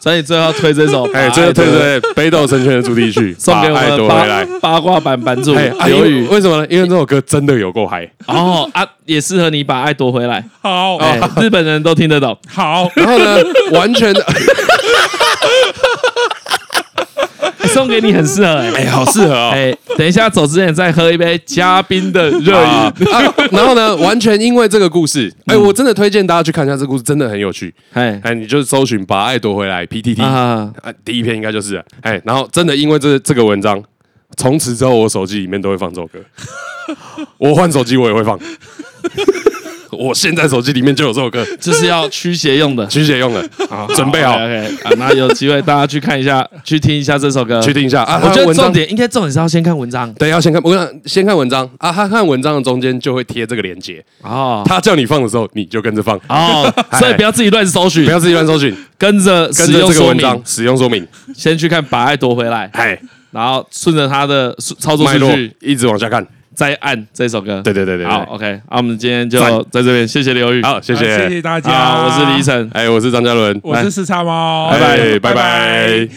[0.00, 4.44] 所以最后推这首，哎，最后推对北斗神拳的主题曲，送给我把爱们夺回来。
[4.60, 6.66] 八八卦版版主刘宇，为什么呢？
[6.70, 8.08] 因为这首歌真的有够嗨。
[8.28, 12.38] 哦啊，也适合你把爱夺回来，好哎，日本人都听得懂。
[12.46, 13.36] 好，然后呢，
[13.72, 14.24] 完全的，
[17.68, 19.50] 送给你很适合哎、哎，好适合哦。
[19.52, 22.68] 哎、等一下走之前再喝一杯嘉宾的热饮。
[22.68, 22.92] 啊。
[23.12, 27.74] 啊然后呢，完全因为这个故事，哎，我真的推荐大家去看一下这个故事，真的很有趣。
[27.92, 31.74] 哎哎，你就搜寻把爱夺回来 PTT 啊，啊，第一篇应该就是。
[31.74, 33.82] 了哎，然后真的因为这这个文章，
[34.36, 36.18] 从此之后我手机里面都会放这首歌，
[37.38, 38.38] 我换手机我也会放，
[39.96, 42.86] 我现在手机里面就有这首歌，这是要驱邪用的。
[42.86, 44.34] 驱邪用的，好，准备好。
[44.34, 47.60] OK，啊，那有机会大家去看一下，去听一下这首歌。
[47.60, 48.02] 去听一下。
[48.02, 48.20] 啊。
[48.22, 50.12] 我觉得重点应该重点是要先看文章。
[50.14, 51.68] 对，要先看，我想先看文章。
[51.78, 54.62] 啊，他看文章的中间就会贴这个链接，哦。
[54.66, 62.98] 他叫你放的时候，你就跟着放，哦， 所以不要自己乱搜寻，不要自己乱搜寻，跟着跟着使用这个文章，使用说明，先去看把爱夺回来，哎，
[63.30, 65.52] 然后顺着他的操作顺序。
[65.60, 67.60] 一直往下看，再按这首歌。
[67.62, 69.38] 对对对对，对好，OK，那我们今天就
[69.70, 70.60] 在这边，谢谢刘宇。
[70.62, 71.70] 好，谢好谢谢，谢大家。
[71.70, 72.68] 好，我是李晨。
[72.72, 76.08] 哎，我是张嘉伦，我是四叉猫，拜，拜拜拜。